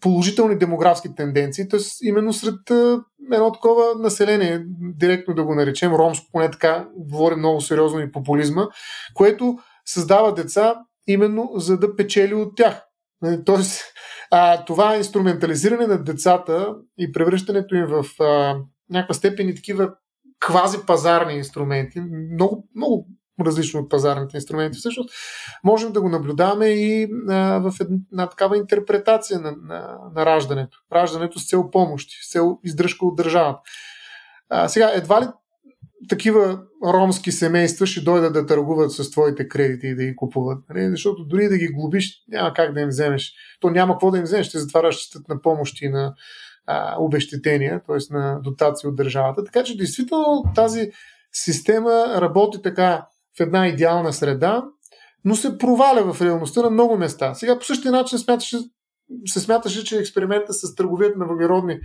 [0.00, 1.80] положителни демографски тенденции, т.е.
[2.02, 3.00] именно сред а,
[3.32, 8.66] едно такова население, директно да го наречем, ромско, поне така, говорим много сериозно и популизма,
[9.14, 10.74] което създава деца
[11.06, 12.82] именно за да печели от тях.
[13.22, 13.82] Нали, тоест,
[14.30, 18.56] а, това инструментализиране на децата и превръщането им в а,
[18.90, 19.90] някаква степен и такива
[20.40, 22.00] квази пазарни инструменти,
[22.34, 23.06] много, много
[23.46, 25.10] различно от пазарните инструменти, всъщност
[25.64, 30.78] можем да го наблюдаваме и а, в една такава интерпретация на, на, на раждането.
[30.92, 33.60] Раждането с цел помощи, с цел издръжка от държавата.
[34.48, 35.26] А, сега, едва ли
[36.08, 40.58] такива ромски семейства ще дойдат да търгуват с твоите кредити и да ги купуват.
[40.70, 40.90] Нали?
[40.90, 43.32] Защото дори да ги глобиш, няма как да им вземеш.
[43.60, 46.14] То няма какво да им вземеш, ще затова разчитат на помощи и на
[46.66, 48.14] а, обещетения, т.е.
[48.14, 49.44] на дотации от държавата.
[49.44, 50.90] Така че, действително, тази
[51.32, 53.06] система работи така
[53.38, 54.64] в една идеална среда,
[55.24, 57.34] но се проваля в реалността на много места.
[57.34, 58.58] Сега по същия начин смяташе,
[59.26, 61.78] се смяташе, че експеримента с търговията на въглеродни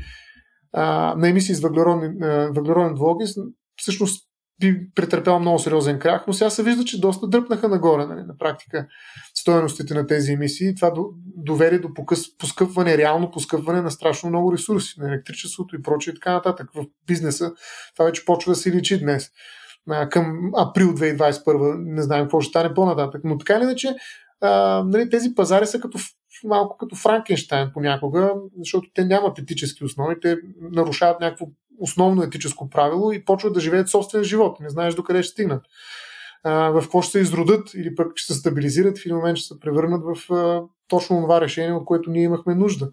[0.73, 2.09] а, на емисии с въглеродни,
[2.49, 3.35] въглероден двуокис
[3.83, 4.27] всъщност
[4.59, 8.37] би претърпял много сериозен крах, но сега се вижда, че доста дръпнаха нагоре нали, на
[8.37, 8.87] практика
[9.35, 10.75] стоеностите на тези емисии.
[10.75, 10.93] Това
[11.37, 11.89] доведе до
[12.39, 16.69] поскъпване, реално поскъпване на страшно много ресурси, на електричеството и прочее и така нататък.
[16.75, 17.53] В бизнеса
[17.95, 19.29] това вече почва да се личи днес.
[20.11, 23.21] Към април 2021 не знаем какво ще стане по-нататък.
[23.23, 23.95] Но така или иначе,
[24.85, 25.97] нали, тези пазари са като
[26.43, 31.45] малко като Франкенштайн понякога, защото те нямат етически основи, те нарушават някакво
[31.79, 34.59] основно етическо правило и почват да живеят собствен живот.
[34.59, 35.65] Не знаеш докъде ще стигнат.
[36.45, 39.59] в какво ще се изродат или пък ще се стабилизират в един момент ще се
[39.59, 40.31] превърнат в
[40.87, 42.91] точно това решение, от което ние имахме нужда.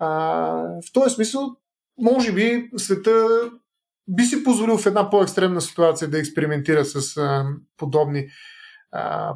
[0.00, 1.56] в този смисъл,
[1.98, 3.26] може би света
[4.08, 7.22] би си позволил в една по-екстремна ситуация да експериментира с
[7.76, 8.28] подобни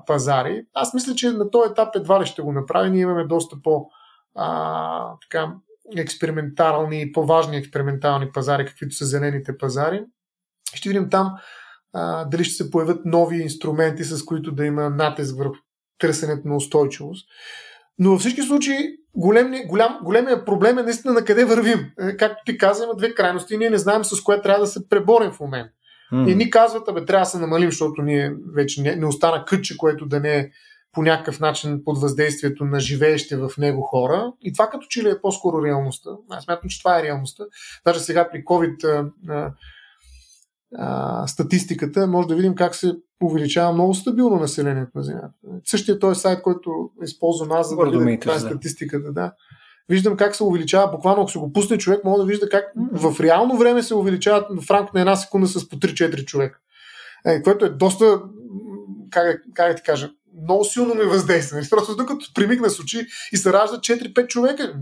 [0.06, 0.64] пазари.
[0.74, 2.90] Аз мисля, че на този етап едва ли ще го направи.
[2.90, 3.86] Ние имаме доста по
[4.34, 5.54] а, така,
[5.96, 10.04] експериментални по-важни експериментални пазари, каквито са зелените пазари.
[10.74, 11.32] Ще видим там
[11.92, 15.54] а, дали ще се появят нови инструменти, с които да има натиск върху
[15.98, 17.28] търсенето на устойчивост.
[17.98, 21.90] Но във всички случаи голем, голям, големия проблем е наистина на къде вървим.
[22.00, 24.66] Е, както ти каза, има две крайности и ние не знаем с кое трябва да
[24.66, 25.72] се преборим в момента.
[26.12, 26.30] Mm.
[26.30, 29.76] И ни казват, абе, трябва да се намалим, защото ние вече не, не остана кътче,
[29.76, 30.50] което да не е
[30.92, 34.32] по някакъв начин под въздействието на живеещи в него хора.
[34.42, 36.10] И това като че ли е по-скоро реалността.
[36.30, 37.44] Аз смятам, че това е реалността.
[37.86, 39.52] Даже сега при COVID а, а,
[40.76, 45.32] а, статистиката може да видим как се увеличава много стабилно населението на Земята.
[45.64, 46.70] Същия този сайт, който
[47.02, 49.12] използвам аз, за да видим това е статистиката.
[49.12, 49.32] Да
[49.88, 53.20] виждам как се увеличава, буквално ако се го пусне човек, мога да вижда как в
[53.20, 56.58] реално време се увеличават в рамките на една секунда с по 3-4 човека.
[57.26, 58.22] Е, което е доста,
[59.10, 60.10] как, как да ти кажа,
[60.42, 61.56] много силно ми въздейства.
[61.56, 61.68] Нали?
[61.70, 64.74] Просто докато примигна с очи и се раждат 4-5 човека,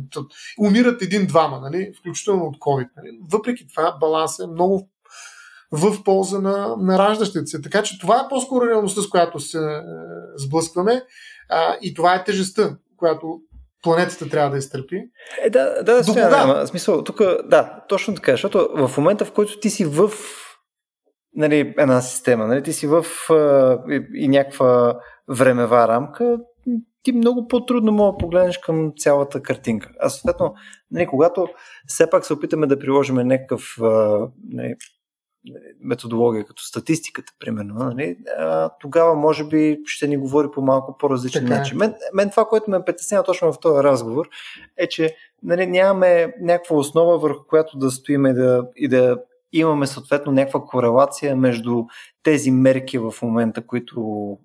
[0.60, 1.92] умират един-двама, нали?
[2.00, 2.88] включително от COVID.
[2.96, 3.18] Нали?
[3.32, 4.88] Въпреки това, баланс е много
[5.72, 7.62] в полза на, на раждащите се.
[7.62, 9.80] Така че това е по-скоро реалността, с която се е,
[10.36, 11.02] сблъскваме
[11.48, 13.40] а, и това е тежестта, която
[13.82, 14.96] планетата трябва да изтърпи.
[15.42, 16.30] Е, да, да, До кога?
[16.32, 20.10] Ама, смисъл, тук, да, точно така, защото в момента, в който ти си в
[21.34, 24.94] нали, една система, нали, ти си в а, и, и някаква
[25.30, 26.38] времева рамка,
[27.02, 29.90] ти много по-трудно мога да погледнеш към цялата картинка.
[30.00, 30.54] А съответно,
[30.90, 31.48] нали, когато
[31.86, 33.76] все пак се опитаме да приложим някакъв
[34.50, 34.74] нали,
[35.80, 41.42] методология, като статистиката, примерно, нали, а, тогава може би ще ни говори по малко по-различен
[41.42, 41.58] така е.
[41.58, 41.78] начин.
[41.78, 44.28] Мен, мен това, което ме притеснява точно в този разговор,
[44.76, 49.18] е, че нали, нямаме някаква основа, върху която да стоим и да, и да
[49.52, 51.84] имаме съответно някаква корелация между
[52.22, 54.00] тези мерки в момента, които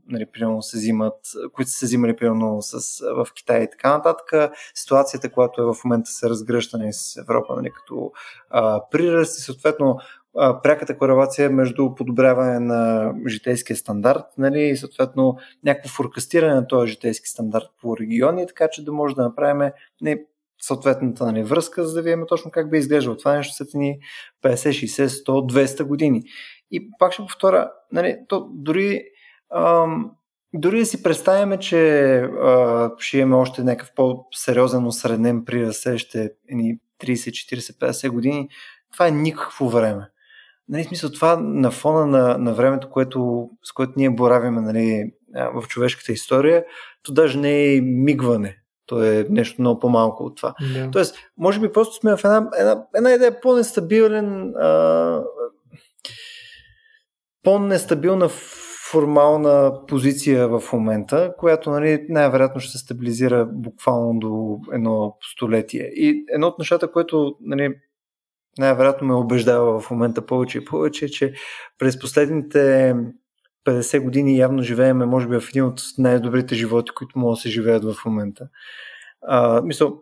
[0.08, 1.20] нали, примерно се взимат,
[1.54, 5.84] които са се взимали примерно с, в Китай и така нататък, ситуацията, която е в
[5.86, 8.12] момента се разгръща нали, с Европа нали, като
[8.50, 9.98] а, приръст и съответно
[10.64, 17.30] пряката корелация между подобряване на житейския стандарт нали, и съответно някакво форкастиране на този житейски
[17.30, 20.26] стандарт по региони, така че да може да направим не,
[20.66, 24.00] съответната нали, връзка, за да видим точно как би изглеждало това нещо след ни
[24.44, 26.24] 50, 60, 100, 200 години.
[26.72, 29.04] И пак ще повторя, нали, то дори
[29.56, 30.12] ам,
[30.54, 36.76] дори да си представяме, че а, ще имаме още някакъв по-сериозен осреднен прираст следващите 30,
[37.00, 38.50] 40, 50 години,
[38.94, 40.10] това е никакво време.
[40.70, 45.12] Нали, смисъл, това на фона на, на времето, което, с което ние боравиме нали,
[45.54, 46.66] в човешката история,
[47.04, 48.58] то даже не е мигване.
[48.86, 50.54] То е нещо много по-малко от това.
[50.62, 50.92] Yeah.
[50.92, 55.22] Тоест, може би просто сме в една, една, една идея по-нестабилен, а,
[57.44, 58.30] по-нестабилна
[58.92, 65.84] формална позиция в момента, която нали, най-вероятно ще се стабилизира буквално до едно столетие.
[65.84, 67.76] И едно от нещата, което нали,
[68.58, 71.34] най-вероятно ме убеждава в момента повече и повече, е, че
[71.80, 72.96] през последните
[73.66, 77.50] 50 години явно живеем, може би, в един от най-добрите животи, които могат да се
[77.50, 78.48] живеят в момента.
[79.22, 80.02] А, мисъл,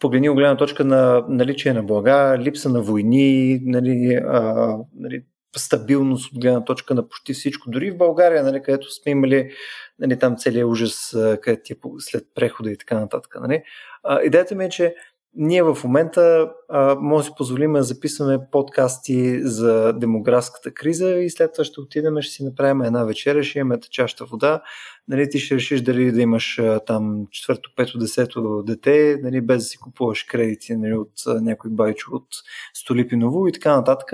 [0.00, 5.24] погледни от гледна точка на наличие на блага, липса на войни, нали, а, нали,
[5.56, 7.70] стабилност от гледна точка на почти всичко.
[7.70, 9.50] Дори в България, нали, където сме имали
[9.98, 13.36] нали, там целият ужас, където е след прехода и така нататък.
[13.40, 13.62] Нали.
[14.02, 14.94] А, идеята ми е, че
[15.34, 21.30] ние в момента а, може да си позволим да записваме подкасти за демографската криза и
[21.30, 24.62] след това ще отидем, ще си направим една вечеря, ще имаме чаща вода,
[25.08, 29.62] нали, ти ще решиш дали да имаш а, там четвърто, пето, десето дете, нали, без
[29.62, 32.26] да си купуваш кредити нали, от а, някой байчо от
[32.74, 34.08] Столипиново и така нататък.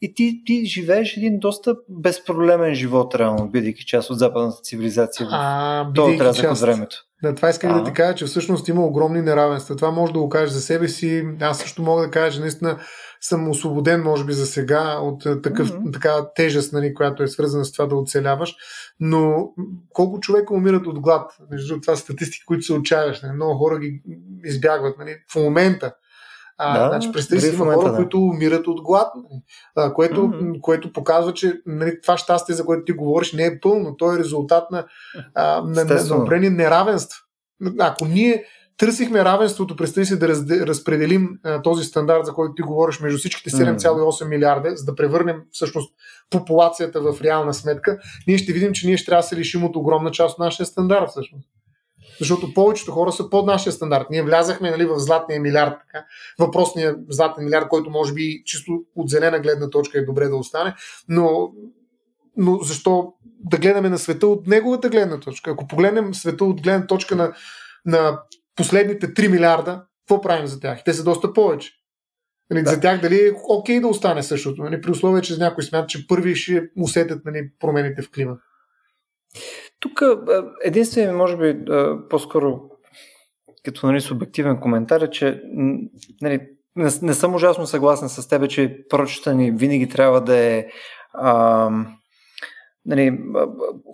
[0.00, 5.84] И ти, ти живееш един доста безпроблемен живот, реално, бидейки част от западната цивилизация а,
[5.90, 6.96] в този отрязък от времето.
[7.22, 9.76] Да, това исках да ти кажа, че всъщност има огромни неравенства.
[9.76, 11.24] Това може да го кажеш за себе си.
[11.40, 12.78] Аз също мога да кажа, че наистина
[13.22, 15.92] съм освободен, може би, за сега от е, такъв, mm-hmm.
[15.92, 18.54] така тежест, нали, която е свързана с това да оцеляваш.
[19.00, 19.52] Но
[19.92, 21.32] колко човека умират от глад?
[21.50, 23.22] Между това статистики, които се отчаяваш.
[23.22, 23.32] Нали?
[23.32, 24.02] Много хора ги
[24.44, 24.98] избягват.
[24.98, 25.16] Нали?
[25.32, 25.92] В момента
[26.58, 27.96] а, да, значи, представи си, има хора, да.
[27.96, 29.42] които умират от глад, нали?
[29.76, 30.60] а, което, mm-hmm.
[30.60, 33.96] което показва, че нали, това щастие, за което ти говориш, не е пълно.
[33.96, 34.86] То е резултат на,
[35.34, 37.18] а, на, на, на определени неравенства.
[37.78, 38.44] Ако ние
[38.82, 43.18] търсихме равенството, представи си да раз, разпределим а, този стандарт, за който ти говориш, между
[43.18, 45.94] всичките 7,8 милиарда, за да превърнем всъщност
[46.30, 49.76] популацията в реална сметка, ние ще видим, че ние ще трябва да се лишим от
[49.76, 51.48] огромна част от нашия стандарт всъщност.
[52.18, 54.06] Защото повечето хора са под нашия стандарт.
[54.10, 56.04] Ние влязахме нали, в златния милиард, така.
[56.38, 60.74] въпросния златен милиард, който може би чисто от зелена гледна точка е добре да остане,
[61.08, 61.50] но,
[62.36, 63.12] но защо
[63.44, 65.50] да гледаме на света от неговата гледна точка?
[65.50, 67.32] Ако погледнем света от гледна точка на,
[67.86, 68.18] на
[68.56, 70.84] последните 3 милиарда, какво правим за тях?
[70.84, 71.70] Те са доста повече.
[72.50, 72.70] Нали, да.
[72.70, 76.06] За тях дали е окей да остане същото, нали, при условие, че някой смята, че
[76.06, 78.40] първи ще усетят нали, промените в климат.
[79.80, 80.02] Тук
[80.64, 81.64] единствено, може би,
[82.10, 82.60] по-скоро
[83.64, 85.42] като нали, субективен коментар е, че
[86.20, 90.66] нали, не, не съм ужасно съгласен с теб, че прочета ни винаги трябва да е
[91.12, 91.70] а,
[92.86, 93.18] нали,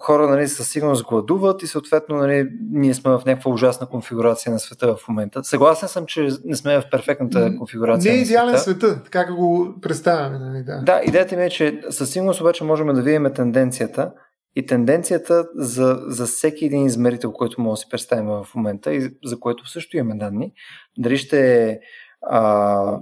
[0.01, 4.59] хора нали, със сигурност гладуват и съответно нали, ние сме в някаква ужасна конфигурация на
[4.59, 5.45] света в момента.
[5.45, 8.13] Съгласен съм, че не сме в перфектната конфигурация.
[8.13, 8.87] Не е идеален света.
[8.87, 10.39] света, така го представяме.
[10.39, 10.83] Нали, да.
[10.83, 14.13] да, идеята ми е, че със сигурност обаче можем да видим тенденцията
[14.57, 19.11] и тенденцията за, за всеки един измерител, който може да си представим в момента и
[19.25, 20.53] за което също имаме данни,
[20.99, 21.79] дали ще е
[22.23, 23.01] а,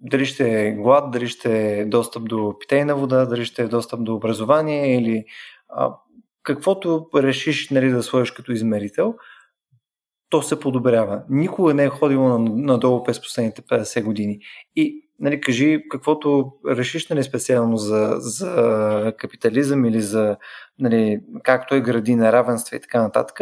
[0.00, 4.04] дали ще е глад, дали ще е достъп до питейна вода, дали ще е достъп
[4.04, 5.24] до образование или
[5.68, 5.94] а,
[6.42, 9.14] каквото решиш нали, да сложиш като измерител,
[10.30, 11.22] то се подобрява.
[11.28, 14.38] Никога не е ходило надолу през последните 50 години.
[14.76, 20.36] И нали, кажи каквото решиш нали, специално за, за капитализъм или за
[20.78, 23.40] нали, как той гради неравенства и така нататък,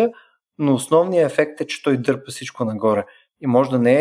[0.58, 3.04] но основният ефект е, че той дърпа всичко нагоре.
[3.40, 3.94] И може да не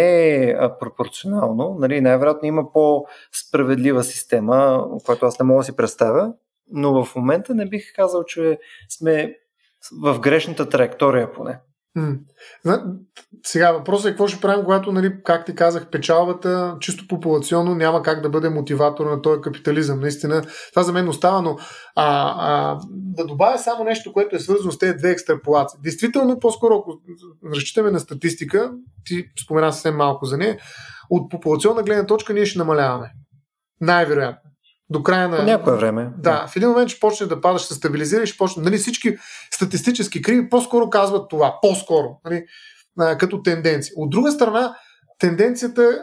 [0.44, 6.34] е пропорционално, нали, най-вероятно има по-справедлива система, която аз не мога да си представя,
[6.72, 8.60] но в момента не бих казал, че
[8.90, 9.36] сме
[10.04, 11.60] в грешната траектория поне.
[13.44, 18.04] Сега въпросът е какво ще правим, когато, нали, как ти казах, печалбата чисто популационно няма
[18.04, 20.00] как да бъде мотиватор на този капитализъм.
[20.00, 21.58] Наистина, това за мен остава, но
[21.96, 25.80] а, а, да добавя само нещо, което е свързано с тези две екстраполации.
[25.84, 27.00] Действително, по-скоро, ако
[27.56, 28.72] разчитаме на статистика,
[29.06, 30.58] ти спомена съвсем малко за нея,
[31.10, 33.12] от популационна гледна точка ние ще намаляваме.
[33.82, 34.47] Най-вероятно
[34.90, 35.38] до края на...
[35.38, 36.10] По някое време.
[36.18, 38.64] Да, в един момент ще почне да падаш, ще се стабилизираш, почне...
[38.64, 39.18] Нали, всички
[39.52, 41.60] статистически криви по-скоро казват това.
[41.62, 42.20] По-скоро.
[42.26, 42.46] Нали,
[43.18, 43.94] като тенденция.
[43.96, 44.76] От друга страна,
[45.20, 46.00] тенденцията,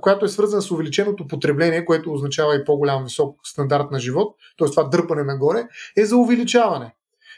[0.00, 4.70] която е свързана с увеличеното потребление, което означава и по-голям висок стандарт на живот, т.е.
[4.70, 6.94] това дърпане нагоре, е за увеличаване.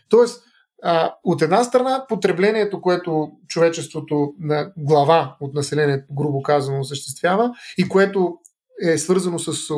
[0.09, 0.45] Тоест,
[0.83, 7.89] а, от една страна, потреблението, което човечеството на глава от населението, грубо казано, осъществява и
[7.89, 8.39] което
[8.83, 9.75] е свързано с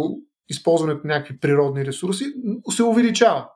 [0.51, 2.24] използването на някакви природни ресурси,
[2.70, 3.48] се увеличава.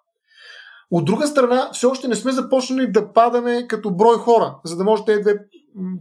[0.90, 4.84] От друга страна, все още не сме започнали да падаме като брой хора, за да
[4.84, 5.34] може тези две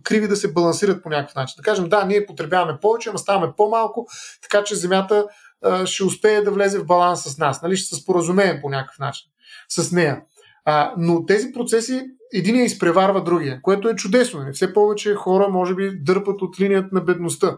[0.04, 1.54] криви да се балансират по някакъв начин.
[1.58, 4.08] Да кажем, да, ние потребяваме повече, ама ставаме по-малко,
[4.42, 5.28] така че Земята
[5.64, 7.62] а, ще успее да влезе в баланс с нас.
[7.62, 7.78] Нали?
[7.78, 9.26] Ще се споразумеем по някакъв начин
[9.70, 10.22] с нея.
[10.66, 14.40] А, но тези процеси единия изпреварва другия, което е чудесно.
[14.40, 14.54] Нали?
[14.54, 17.58] Все повече хора, може би, дърпат от линията на бедността.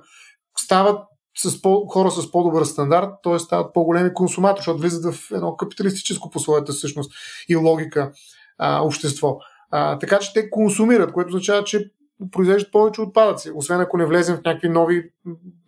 [0.58, 1.00] Стават
[1.38, 3.40] с по, хора с по-добър стандарт, т.е.
[3.40, 7.12] стават по-големи консуматори, защото влизат в едно капиталистическо по своята същност
[7.50, 8.12] и логика
[8.58, 9.38] а, общество.
[9.72, 11.92] А, така че те консумират, което означава, че
[12.32, 15.10] произвеждат повече отпадъци, освен ако не влезем в някакви нови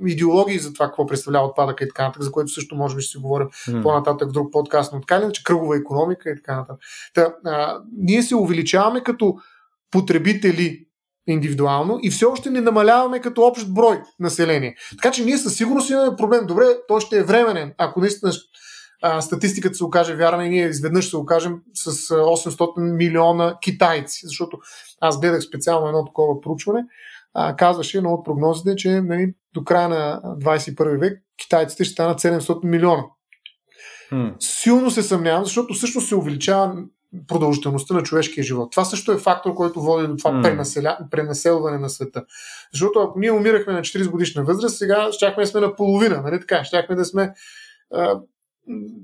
[0.07, 3.11] идеологии за това какво представлява отпадъка и така нататък, за което също може би ще
[3.11, 3.83] си говорим mm.
[3.83, 6.81] по-нататък в друг подкаст, но така че кръгова економика и така нататък.
[7.13, 9.35] Та, а, ние се увеличаваме като
[9.91, 10.86] потребители
[11.27, 14.75] индивидуално и все още не намаляваме като общ брой население.
[14.97, 16.45] Така че ние със сигурност имаме проблем.
[16.45, 18.31] Добре, той ще е временен, ако наистина
[19.01, 24.21] а, статистиката се окаже вярна и ние изведнъж се окажем с 800 милиона китайци.
[24.23, 24.57] Защото
[25.01, 26.85] аз гледах специално едно такова проучване,
[27.33, 32.21] а, казваше едно от прогнозите, че нали, до края на 21 век китайците ще станат
[32.21, 33.03] 700 милиона.
[34.11, 34.35] Hmm.
[34.39, 36.75] Силно се съмнявам, защото всъщност се увеличава
[37.27, 38.71] продължителността на човешкия живот.
[38.71, 40.43] Това също е фактор, който води до това mm.
[40.43, 42.23] пренаселя, пренаселване на света.
[42.73, 46.39] Защото ако ние умирахме на 40 годишна възраст, сега щяхме да сме на половина, нали
[46.39, 46.63] така?
[46.63, 47.33] Щяхме да сме
[47.93, 48.19] а,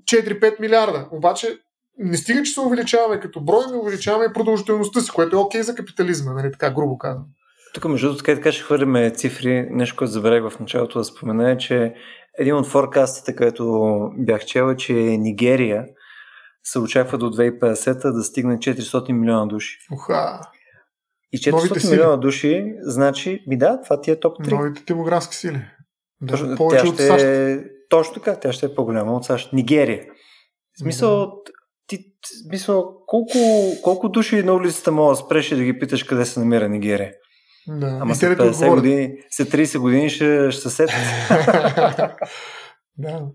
[0.05, 1.07] 4-5 милиарда.
[1.11, 1.59] Обаче
[1.97, 5.61] не стига, че се увеличаваме като брой, но увеличаваме и продължителността си, което е окей
[5.61, 7.25] okay за капитализма, нали така грубо казвам.
[7.73, 9.67] Тук, между другото, така, ще хвърляме цифри.
[9.71, 11.93] Нещо, което забравих в началото да спомена е, че
[12.37, 15.85] един от форкастите, който бях чел е, че Нигерия
[16.63, 19.77] се очаква до 2050 да стигне 400 милиона души.
[19.93, 20.41] Уха!
[21.31, 24.51] И 400 милиона души, значи, ми да, това ти е топ 3.
[24.51, 25.65] Новите демографски сили.
[26.21, 27.23] Да, Точно, повече от САЩ.
[27.23, 29.53] Е, точно така, тя ще е по-голяма от САЩ.
[29.53, 30.05] Нигерия.
[30.75, 31.31] В смисъл,
[31.87, 32.05] ти,
[32.47, 33.37] смисъл колко,
[33.83, 37.13] колко души на улицата мога да спреш и да ги питаш къде се намира Нигерия?
[37.67, 37.97] Да.
[38.01, 40.95] Ама след 50 години, след 30 години ще, ще се сетят.
[42.97, 43.25] да.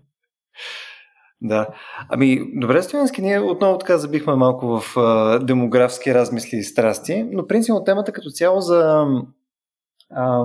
[1.41, 1.67] Да.
[2.09, 7.47] Ами, добре, Стоянски, ние отново така забихме малко в а, демографски размисли и страсти, но
[7.47, 9.05] принципно темата като цяло за,
[10.09, 10.43] а,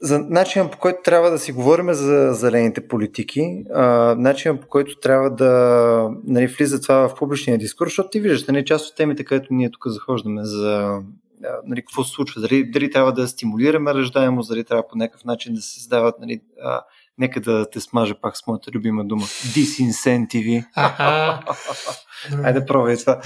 [0.00, 5.00] за начина по който трябва да си говорим за зелените политики, а, начина по който
[5.00, 9.24] трябва да нали, влиза това в публичния дискурс, защото ти виждаш, нали, част от темите,
[9.24, 11.00] където ние тук захождаме за
[11.64, 15.54] нали, какво се случва, дали, дали трябва да стимулираме раждаемост, дали трябва по някакъв начин
[15.54, 16.40] да се създават нали,
[17.18, 19.22] Нека да те смажа пак с моята любима дума.
[19.54, 20.64] Дисинсентиви.
[22.44, 23.20] Айде, пробвай това.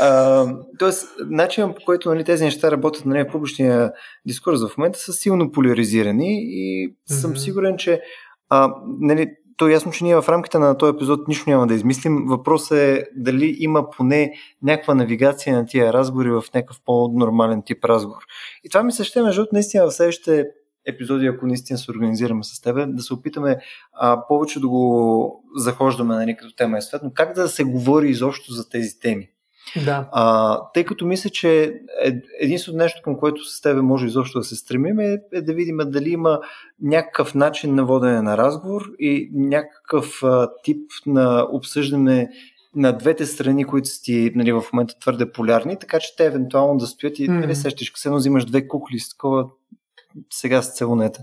[0.00, 0.46] А,
[0.78, 3.92] тоест, начинът по който нали, тези неща работят нали, в публичния
[4.26, 8.00] дискурс в момента са силно поляризирани и съм сигурен, че
[8.48, 11.74] а, нали, то е ясно, че ние в рамките на този епизод нищо няма да
[11.74, 12.24] измислим.
[12.26, 14.32] Въпросът е дали има поне
[14.62, 18.22] някаква навигация на тия разговори в някакъв по-нормален тип разговор.
[18.64, 20.44] И това ми се ще, между наистина в следващите
[20.86, 23.58] епизоди, ако наистина се организираме с теб, да се опитаме
[23.92, 28.52] а, повече да го захождаме нали, като тема е но как да се говори изобщо
[28.52, 29.28] за тези теми.
[29.84, 30.08] Да.
[30.12, 34.44] А, тъй като мисля, че е, единственото нещо, към което с тебе може изобщо да
[34.44, 36.40] се стремим е, е да видим дали има
[36.82, 42.28] някакъв начин на водене на разговор и някакъв а, тип на обсъждане
[42.76, 46.78] на двете страни, които са ти нали, в момента твърде полярни, така че те евентуално
[46.78, 47.40] да стоят и mm.
[47.40, 49.48] нали, сещаш, като взимаш две кукли с такова
[50.32, 51.20] сега с целунета.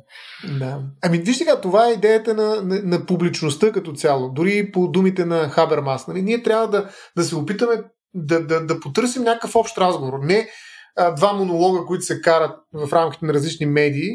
[0.60, 0.80] Да.
[1.02, 4.30] Ами виж сега, това е идеята на, на, на публичността като цяло.
[4.30, 6.08] Дори по думите на Хабермас.
[6.08, 6.22] Нали?
[6.22, 7.84] Ние трябва да, да се опитаме
[8.14, 10.14] да, да, да потърсим някакъв общ разговор.
[10.22, 10.50] Не
[10.96, 14.10] а, два монолога, които се карат в рамките на различни медии,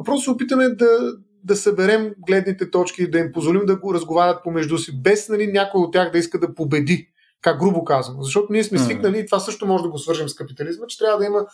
[0.00, 0.98] а просто се опитаме да,
[1.44, 5.80] да съберем гледните точки, да им позволим да го разговарят помежду си, без нали, някой
[5.80, 7.08] от тях да иска да победи.
[7.42, 8.16] Как грубо казвам.
[8.20, 11.18] Защото ние сме свикнали, и това също може да го свържем с капитализма, че трябва
[11.18, 11.46] да има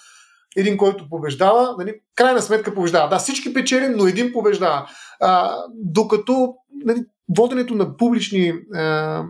[0.57, 3.09] един, който побеждава, нали, крайна сметка побеждава.
[3.09, 4.89] Да, всички печелим, но един побеждава.
[5.20, 6.55] А, докато
[6.85, 7.05] нали,
[7.37, 9.25] воденето на публични а,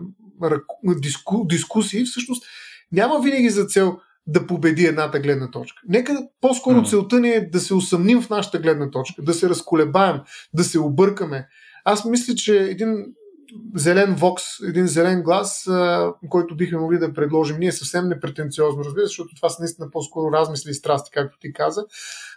[0.83, 2.43] диску, дискусии всъщност
[2.91, 3.97] няма винаги за цел
[4.27, 5.81] да победи едната гледна точка.
[5.87, 10.19] Нека по-скоро целта ни е да се усъмним в нашата гледна точка, да се разколебаем,
[10.53, 11.47] да се объркаме.
[11.85, 13.05] Аз мисля, че един
[13.75, 17.59] зелен вокс, един зелен глас, а, който бихме могли да предложим.
[17.59, 21.53] Ние съвсем непретенциозно, разбира се, защото това са наистина по-скоро размисли и страсти, както ти
[21.53, 21.85] каза.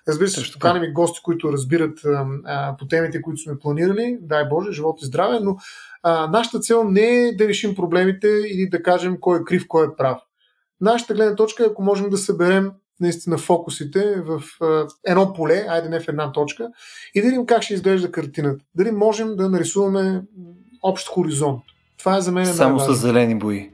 [0.09, 4.19] Разбира се, ще поканим и гости, които разбират а, по темите, които сме планирали.
[4.21, 5.57] Дай Боже, живот и здраве, но
[6.03, 9.87] а, нашата цел не е да решим проблемите или да кажем кой е крив, кой
[9.87, 10.19] е прав.
[10.81, 15.89] Нашата гледна точка е, ако можем да съберем наистина фокусите в а, едно поле, айде
[15.89, 16.69] не в една точка,
[17.15, 18.65] и да видим как ще изглежда картината.
[18.75, 20.23] Дали можем да нарисуваме
[20.83, 21.63] общ хоризонт.
[21.99, 23.71] Това е за мен Само с зелени бои.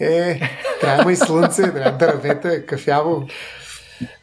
[0.00, 0.40] Е,
[0.80, 3.26] трябва и слънце, трябва дървета, кафяво.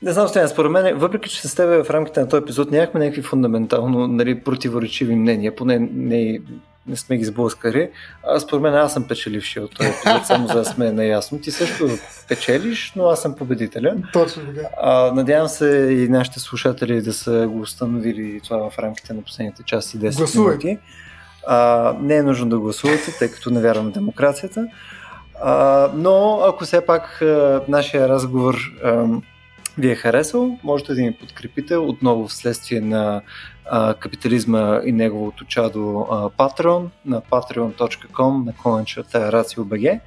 [0.01, 2.99] Не знам, Стоян, според мен, въпреки че с теб в рамките на този епизод нямахме
[2.99, 6.39] някакви фундаментално нали, противоречиви мнения, поне не,
[6.87, 7.89] не сме ги сблъскали.
[8.27, 11.39] А според мен аз съм печеливши от този епизод, само за да сме наясно.
[11.41, 11.89] Ти също
[12.27, 13.95] печелиш, но аз съм победителя.
[14.13, 14.67] Точно така.
[14.81, 19.63] А, надявам се и нашите слушатели да са го установили това в рамките на последните
[19.63, 20.67] часи 10 Гласувайте.
[20.67, 20.83] минути.
[21.47, 24.67] А, не е нужно да гласувате, тъй като не вярвам в демокрацията.
[25.41, 29.05] А, но ако все пак а, нашия разговор а,
[29.77, 33.21] ви е харесал, можете да ни подкрепите отново вследствие на
[33.65, 39.99] а, капитализма и неговото чадо а, Patreon на patreon.com на клончата RACIO.BG.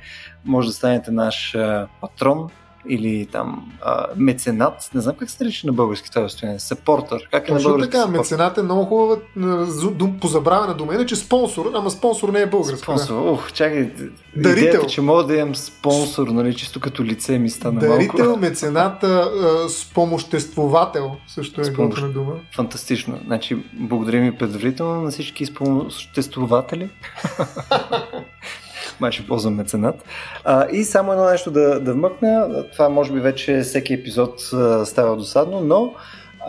[0.44, 2.51] Може да станете наш а, патрон
[2.89, 7.28] или там а, меценат, не знам как се нарича на български това състояние, сапортър.
[7.31, 7.90] Как е на Точно български?
[7.93, 8.10] така, support?
[8.19, 9.16] меценат е много хубава
[10.20, 10.94] позабравена дума.
[10.94, 12.82] Иначе спонсор, ама спонсор не е български.
[12.82, 13.32] Спонсор.
[13.32, 13.90] Ух, чакай.
[14.36, 14.62] Дарител.
[14.69, 18.40] Идеята, че мога да имам спонсор, нали, чисто като лице ми стана Дарител, малко.
[18.40, 19.31] меценат, а,
[19.69, 22.32] спомоществовател също е Спомощ- готина дума.
[22.55, 23.19] Фантастично.
[23.27, 26.90] Значи, благодарим ви предварително на всички спомоществователи.
[29.01, 30.05] Май ще ползвам меценат.
[30.44, 32.65] А, и само едно нещо да, да вмъкна.
[32.73, 34.40] Това може би вече всеки епизод
[34.85, 35.94] става досадно, но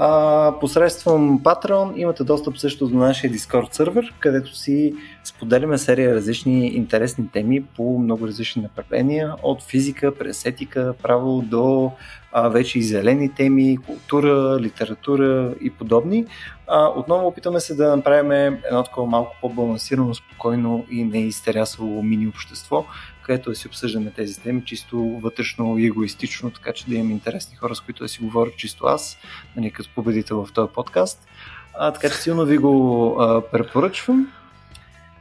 [0.02, 4.94] а, посредством Patreon имате достъп също до нашия Discord сервер, където си
[5.24, 11.92] споделяме серия различни интересни теми по много различни направления, от физика, през етика, право до
[12.32, 16.26] а, вече и зелени теми, култура, литература и подобни.
[16.72, 22.28] А, отново опитаме се да направим едно такова малко по-балансирано, спокойно и не изтерясало мини
[22.28, 22.86] общество,
[23.24, 27.56] където да си обсъждаме тези теми чисто вътрешно и егоистично, така че да имам интересни
[27.56, 29.18] хора, с които да си говоря чисто аз,
[29.56, 31.28] нали, като победител в този подкаст.
[31.74, 34.32] А, така че силно ви го а, препоръчвам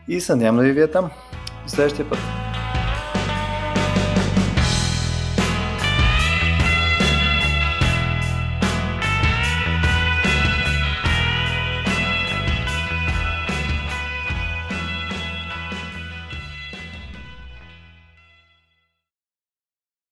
[0.09, 1.11] и се надявам да ви вие там.
[1.65, 2.19] До следващия път.